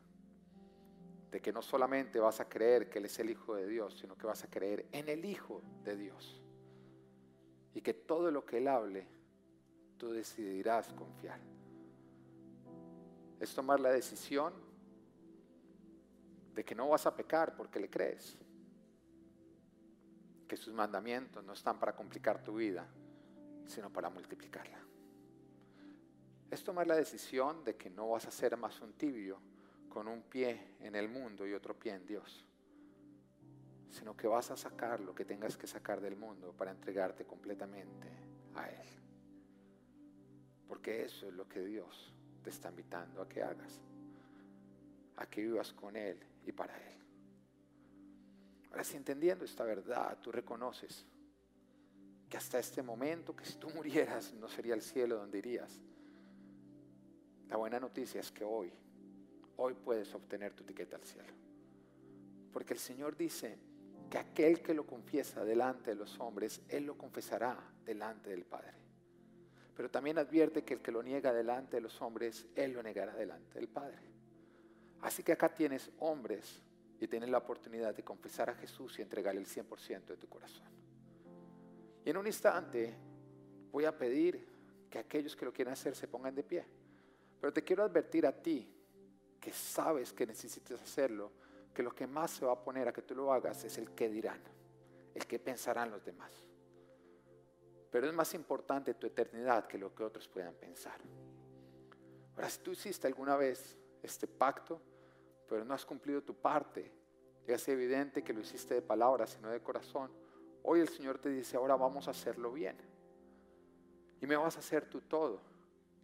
De 1.33 1.41
que 1.41 1.51
no 1.51 1.63
solamente 1.63 2.19
vas 2.19 2.39
a 2.39 2.47
creer 2.47 2.91
que 2.91 2.99
Él 2.99 3.05
es 3.05 3.17
el 3.17 3.31
Hijo 3.31 3.55
de 3.55 3.65
Dios, 3.65 3.97
sino 3.99 4.15
que 4.15 4.27
vas 4.27 4.43
a 4.43 4.51
creer 4.51 4.85
en 4.91 5.09
el 5.09 5.25
Hijo 5.25 5.63
de 5.83 5.97
Dios. 5.97 6.39
Y 7.73 7.81
que 7.81 7.95
todo 7.95 8.29
lo 8.29 8.45
que 8.45 8.59
Él 8.59 8.67
hable, 8.67 9.07
tú 9.97 10.11
decidirás 10.11 10.93
confiar. 10.93 11.39
Es 13.39 13.51
tomar 13.55 13.79
la 13.79 13.89
decisión 13.89 14.53
de 16.53 16.63
que 16.63 16.75
no 16.75 16.89
vas 16.89 17.07
a 17.07 17.15
pecar 17.15 17.55
porque 17.55 17.79
le 17.79 17.89
crees. 17.89 18.37
Que 20.47 20.55
sus 20.55 20.71
mandamientos 20.71 21.43
no 21.43 21.53
están 21.53 21.79
para 21.79 21.95
complicar 21.95 22.43
tu 22.43 22.57
vida, 22.57 22.87
sino 23.65 23.91
para 23.91 24.11
multiplicarla. 24.11 24.77
Es 26.51 26.63
tomar 26.63 26.85
la 26.85 26.95
decisión 26.95 27.63
de 27.63 27.75
que 27.75 27.89
no 27.89 28.09
vas 28.09 28.27
a 28.27 28.31
ser 28.31 28.55
más 28.55 28.79
un 28.81 28.93
tibio 28.93 29.39
con 29.93 30.07
un 30.07 30.23
pie 30.23 30.59
en 30.79 30.95
el 30.95 31.07
mundo 31.07 31.45
y 31.45 31.53
otro 31.53 31.77
pie 31.77 31.93
en 31.93 32.05
Dios, 32.07 32.47
sino 33.91 34.17
que 34.17 34.25
vas 34.25 34.49
a 34.49 34.57
sacar 34.57 34.99
lo 34.99 35.13
que 35.13 35.23
tengas 35.23 35.55
que 35.55 35.67
sacar 35.67 36.01
del 36.01 36.15
mundo 36.15 36.51
para 36.51 36.71
entregarte 36.71 37.25
completamente 37.25 38.07
a 38.55 38.67
Él. 38.69 38.87
Porque 40.67 41.03
eso 41.05 41.27
es 41.27 41.33
lo 41.35 41.47
que 41.47 41.59
Dios 41.59 42.11
te 42.41 42.49
está 42.49 42.69
invitando 42.69 43.21
a 43.21 43.29
que 43.29 43.43
hagas, 43.43 43.79
a 45.17 45.27
que 45.27 45.43
vivas 45.43 45.71
con 45.73 45.95
Él 45.95 46.17
y 46.43 46.51
para 46.51 46.75
Él. 46.75 46.97
Ahora, 48.71 48.83
si 48.83 48.97
entendiendo 48.97 49.45
esta 49.45 49.63
verdad, 49.63 50.17
tú 50.19 50.31
reconoces 50.31 51.05
que 52.27 52.37
hasta 52.37 52.57
este 52.57 52.81
momento, 52.81 53.35
que 53.35 53.45
si 53.45 53.57
tú 53.57 53.69
murieras 53.69 54.33
no 54.33 54.49
sería 54.49 54.73
el 54.73 54.81
cielo 54.81 55.17
donde 55.17 55.37
irías, 55.37 55.79
La 57.47 57.57
buena 57.57 57.79
noticia 57.79 58.19
es 58.19 58.31
que 58.31 58.43
hoy, 58.43 58.73
hoy 59.57 59.73
puedes 59.73 60.13
obtener 60.13 60.53
tu 60.53 60.63
etiqueta 60.63 60.95
al 60.95 61.03
cielo. 61.03 61.33
Porque 62.51 62.73
el 62.73 62.79
Señor 62.79 63.17
dice 63.17 63.57
que 64.09 64.17
aquel 64.17 64.61
que 64.61 64.73
lo 64.73 64.85
confiesa 64.85 65.43
delante 65.43 65.91
de 65.91 65.95
los 65.95 66.19
hombres, 66.19 66.61
Él 66.69 66.85
lo 66.85 66.97
confesará 66.97 67.57
delante 67.85 68.29
del 68.29 68.45
Padre. 68.45 68.73
Pero 69.75 69.89
también 69.89 70.19
advierte 70.19 70.63
que 70.63 70.75
el 70.75 70.81
que 70.81 70.91
lo 70.91 71.01
niega 71.01 71.33
delante 71.33 71.77
de 71.77 71.81
los 71.81 71.99
hombres, 72.01 72.45
Él 72.55 72.73
lo 72.73 72.83
negará 72.83 73.15
delante 73.15 73.57
del 73.57 73.67
Padre. 73.67 73.97
Así 75.01 75.23
que 75.23 75.31
acá 75.31 75.53
tienes 75.53 75.91
hombres 75.99 76.61
y 76.99 77.07
tienes 77.07 77.29
la 77.29 77.39
oportunidad 77.39 77.95
de 77.95 78.03
confesar 78.03 78.49
a 78.49 78.55
Jesús 78.55 78.99
y 78.99 79.01
entregarle 79.01 79.41
el 79.41 79.47
100% 79.47 80.05
de 80.05 80.17
tu 80.17 80.29
corazón. 80.29 80.67
Y 82.05 82.09
en 82.09 82.17
un 82.17 82.27
instante 82.27 82.93
voy 83.71 83.85
a 83.85 83.97
pedir 83.97 84.47
que 84.89 84.99
aquellos 84.99 85.35
que 85.35 85.45
lo 85.45 85.51
quieran 85.51 85.73
hacer 85.73 85.95
se 85.95 86.07
pongan 86.07 86.35
de 86.35 86.43
pie. 86.43 86.65
Pero 87.41 87.51
te 87.51 87.63
quiero 87.63 87.83
advertir 87.83 88.27
a 88.27 88.31
ti 88.31 88.69
que 89.43 89.51
sabes 89.51 90.13
que 90.13 90.25
necesitas 90.25 90.81
hacerlo, 90.81 91.29
que 91.73 91.83
lo 91.83 91.93
que 91.93 92.07
más 92.07 92.31
se 92.31 92.45
va 92.45 92.53
a 92.53 92.63
poner 92.63 92.87
a 92.87 92.93
que 92.93 93.01
tú 93.01 93.13
lo 93.13 93.33
hagas 93.33 93.65
es 93.65 93.77
el 93.77 93.91
que 93.91 94.07
dirán, 94.07 94.39
el 95.13 95.27
que 95.27 95.37
pensarán 95.37 95.91
los 95.91 96.05
demás. 96.05 96.31
Pero 97.91 98.07
es 98.07 98.13
más 98.13 98.33
importante 98.35 98.93
tu 98.93 99.05
eternidad 99.05 99.67
que 99.67 99.77
lo 99.77 99.93
que 99.93 100.05
otros 100.05 100.29
puedan 100.29 100.53
pensar. 100.53 100.97
Ahora, 102.37 102.49
si 102.49 102.59
tú 102.59 102.71
hiciste 102.71 103.05
alguna 103.05 103.35
vez 103.35 103.77
este 104.01 104.27
pacto, 104.27 104.79
pero 105.45 105.65
no 105.65 105.73
has 105.73 105.85
cumplido 105.85 106.23
tu 106.23 106.33
parte, 106.33 106.89
ya 107.45 107.55
es 107.55 107.67
evidente 107.67 108.23
que 108.23 108.31
lo 108.31 108.39
hiciste 108.39 108.75
de 108.75 108.81
palabras, 108.81 109.31
sino 109.31 109.49
de 109.49 109.61
corazón, 109.61 110.09
hoy 110.63 110.79
el 110.79 110.87
Señor 110.87 111.19
te 111.19 111.27
dice, 111.27 111.57
ahora 111.57 111.75
vamos 111.75 112.07
a 112.07 112.11
hacerlo 112.11 112.53
bien. 112.53 112.77
Y 114.21 114.25
me 114.25 114.37
vas 114.37 114.55
a 114.55 114.59
hacer 114.59 114.85
tú 114.85 115.01
todo. 115.01 115.41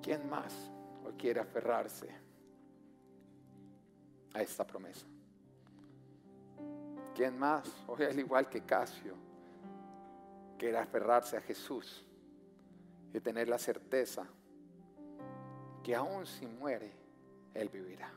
¿Quién 0.03 0.29
más 0.29 0.82
hoy 1.05 1.13
quiere 1.15 1.41
aferrarse 1.41 2.09
a 4.35 4.43
esta 4.43 4.67
promesa? 4.67 5.07
¿Quién 7.15 7.39
más? 7.39 7.69
Hoy 7.87 8.05
al 8.05 8.19
igual 8.19 8.49
que 8.49 8.63
Casio, 8.63 9.15
quiere 10.59 10.79
aferrarse 10.79 11.37
a 11.37 11.41
Jesús 11.41 12.05
y 13.13 13.21
tener 13.21 13.49
la 13.49 13.59
certeza 13.59 14.27
que 15.83 15.95
aún 15.95 16.25
si 16.25 16.47
muere, 16.47 16.93
Él 17.55 17.69
vivirá. 17.69 18.13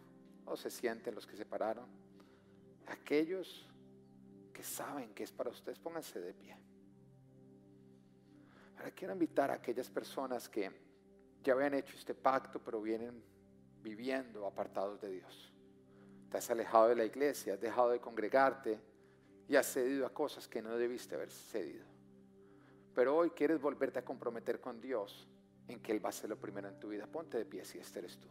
¿O 0.46 0.56
se 0.56 0.70
sienten 0.70 1.16
los 1.16 1.26
que 1.26 1.36
se 1.36 1.46
pararon? 1.46 1.88
Aquellos 2.88 3.68
que 4.54 4.64
saben 4.64 5.14
que 5.14 5.24
es 5.24 5.32
para 5.32 5.50
ustedes, 5.50 5.80
pónganse 5.80 6.22
de 6.22 6.34
pie. 6.34 6.56
Ahora 8.78 8.92
quiero 8.92 9.14
invitar 9.14 9.50
a 9.50 9.56
aquellas 9.56 9.90
personas 9.90 10.48
que 10.48 10.72
ya 11.46 11.54
habían 11.54 11.76
hecho 11.76 11.96
este 11.96 12.14
pacto, 12.14 12.60
pero 12.60 12.82
vienen 12.82 13.24
viviendo 13.82 14.46
apartados 14.46 15.00
de 15.00 15.12
Dios 15.12 15.56
te 16.36 16.40
has 16.40 16.50
alejado 16.50 16.90
de 16.90 16.96
la 16.96 17.06
iglesia, 17.06 17.54
has 17.54 17.62
dejado 17.62 17.92
de 17.92 18.02
congregarte 18.02 18.78
y 19.48 19.56
has 19.56 19.68
cedido 19.68 20.06
a 20.06 20.14
cosas 20.14 20.50
que 20.50 20.62
no 20.62 20.76
debiste 20.76 21.16
haber 21.16 21.32
cedido. 21.32 21.86
Pero 22.94 23.16
hoy 23.16 23.30
quieres 23.30 23.62
volverte 23.62 24.00
a 24.00 24.04
comprometer 24.04 24.60
con 24.60 24.82
Dios 24.82 25.30
en 25.70 25.80
que 25.80 25.94
Él 25.94 26.04
va 26.04 26.10
a 26.10 26.12
ser 26.12 26.30
lo 26.30 26.38
primero 26.38 26.68
en 26.68 26.78
tu 26.78 26.90
vida. 26.90 27.08
Ponte 27.08 27.38
de 27.38 27.46
pie 27.46 27.64
si 27.64 27.78
este 27.78 28.00
eres 28.00 28.18
tú. 28.18 28.28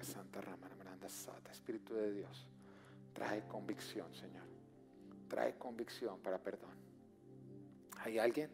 Santa 0.00 0.40
Rama, 0.40 0.68
Maranda 0.78 1.08
Sata, 1.08 1.50
Espíritu 1.52 1.94
de 1.94 2.12
Dios, 2.12 2.48
trae 3.12 3.46
convicción, 3.46 4.12
Señor. 4.14 4.46
Trae 5.28 5.56
convicción 5.56 6.20
para 6.20 6.38
perdón. 6.38 6.91
¿Hay 7.98 8.18
alguien? 8.18 8.50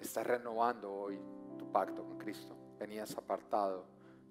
Está 0.00 0.22
renovando 0.22 0.92
hoy 0.92 1.18
tu 1.58 1.70
pacto 1.70 2.04
con 2.04 2.18
Cristo 2.18 2.56
venías 2.82 3.16
apartado 3.16 3.86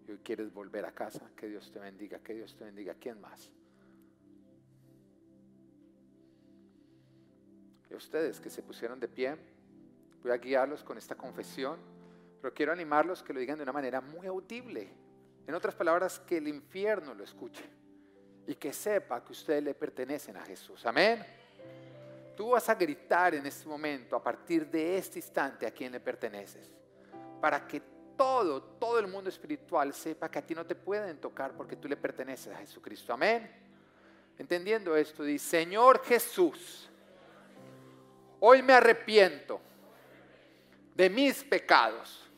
y 0.06 0.12
hoy 0.12 0.18
quieres 0.18 0.54
volver 0.54 0.86
a 0.86 0.92
casa, 0.92 1.32
que 1.38 1.48
Dios 1.48 1.72
te 1.72 1.80
bendiga, 1.80 2.20
que 2.20 2.34
Dios 2.34 2.54
te 2.54 2.66
bendiga. 2.66 2.94
¿Quién 2.96 3.22
más? 3.22 3.50
Y 7.90 7.96
ustedes 7.96 8.42
que 8.42 8.50
se 8.50 8.62
pusieron 8.62 9.00
de 9.00 9.08
pie, 9.08 9.38
voy 10.22 10.32
a 10.32 10.38
guiarlos 10.38 10.84
con 10.84 10.98
esta 10.98 11.16
confesión, 11.16 11.80
pero 12.42 12.54
quiero 12.54 12.74
animarlos 12.74 13.24
que 13.24 13.34
lo 13.34 13.40
digan 13.40 13.58
de 13.58 13.64
una 13.64 13.72
manera 13.72 14.02
muy 14.02 14.28
audible. 14.28 14.90
En 15.48 15.56
otras 15.56 15.74
palabras, 15.74 16.20
que 16.20 16.38
el 16.38 16.50
infierno 16.50 17.14
lo 17.14 17.24
escuche 17.24 17.64
y 18.48 18.56
que 18.56 18.74
sepa 18.74 19.24
que 19.24 19.32
ustedes 19.32 19.64
le 19.64 19.74
pertenecen 19.74 20.36
a 20.36 20.42
Jesús. 20.42 20.86
Amén. 20.86 21.26
Tú 22.36 22.52
vas 22.52 22.68
a 22.70 22.76
gritar 22.76 23.36
en 23.36 23.46
este 23.46 23.68
momento, 23.68 24.16
a 24.16 24.24
partir 24.24 24.70
de 24.70 24.98
este 24.98 25.20
instante, 25.20 25.68
a 25.68 25.72
quién 25.72 25.92
le 25.92 26.00
perteneces, 26.00 26.72
para 27.40 27.68
que 27.68 27.82
todo, 28.16 28.62
todo 28.62 29.00
el 29.00 29.08
mundo 29.08 29.30
espiritual 29.30 29.94
sepa 29.94 30.30
que 30.30 30.40
a 30.40 30.46
ti 30.46 30.54
no 30.54 30.66
te 30.66 30.76
pueden 30.76 31.18
tocar 31.20 31.54
porque 31.54 31.76
tú 31.76 31.88
le 31.88 31.98
perteneces 31.98 32.54
a 32.54 32.58
Jesucristo. 32.58 33.14
Amén. 33.14 33.52
Entendiendo 34.38 34.96
esto, 34.96 35.24
dice, 35.24 35.50
Señor 35.50 36.04
Jesús, 36.04 36.90
hoy 38.40 38.62
me 38.62 38.74
arrepiento 38.74 39.62
de 40.96 41.10
mis 41.10 41.44
pecados, 41.44 42.30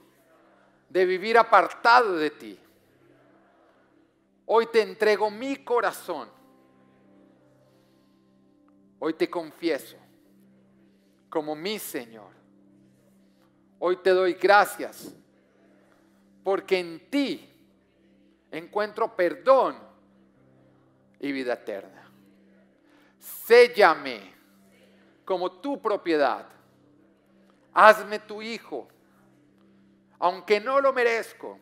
de 0.90 1.06
vivir 1.06 1.38
apartado 1.38 2.16
de 2.16 2.30
ti. 2.30 2.60
Hoy 4.46 4.68
te 4.68 4.82
entrego 4.82 5.32
mi 5.32 5.64
corazón. 5.64 6.30
Hoy 9.06 9.16
te 9.16 9.30
confieso 9.30 9.98
como 11.30 11.56
mi 11.56 11.78
Señor. 11.78 12.32
Hoy 13.78 13.98
te 13.98 14.12
doy 14.12 14.36
gracias 14.36 15.14
porque 16.42 16.80
en 16.80 17.10
ti 17.10 17.50
encuentro 18.50 19.14
perdón 19.14 19.76
y 21.20 21.34
vida 21.34 21.56
eterna. 21.56 22.10
Séllame 23.20 24.34
como 25.26 25.52
tu 25.52 25.82
propiedad. 25.82 26.48
Hazme 27.74 28.20
tu 28.20 28.42
hijo. 28.42 28.88
Aunque 30.18 30.62
no 30.62 30.80
lo 30.80 30.94
merezco, 30.94 31.60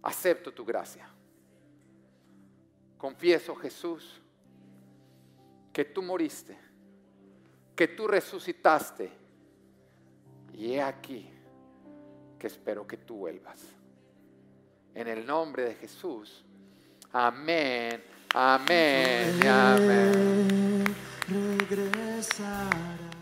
acepto 0.00 0.50
tu 0.50 0.64
gracia. 0.64 1.06
Confieso, 2.96 3.54
Jesús, 3.56 4.22
que 5.74 5.84
tú 5.84 6.02
moriste, 6.02 6.56
que 7.74 7.88
tú 7.88 8.06
resucitaste. 8.06 9.10
Y 10.54 10.74
he 10.74 10.80
aquí 10.80 11.28
que 12.38 12.46
espero 12.46 12.86
que 12.86 12.96
tú 12.96 13.16
vuelvas. 13.16 13.60
En 14.94 15.08
el 15.08 15.26
nombre 15.26 15.64
de 15.64 15.74
Jesús. 15.74 16.44
Amén, 17.12 18.04
amén 18.32 19.40
y 19.42 19.46
amén. 19.48 20.84
Regresará. 21.28 23.13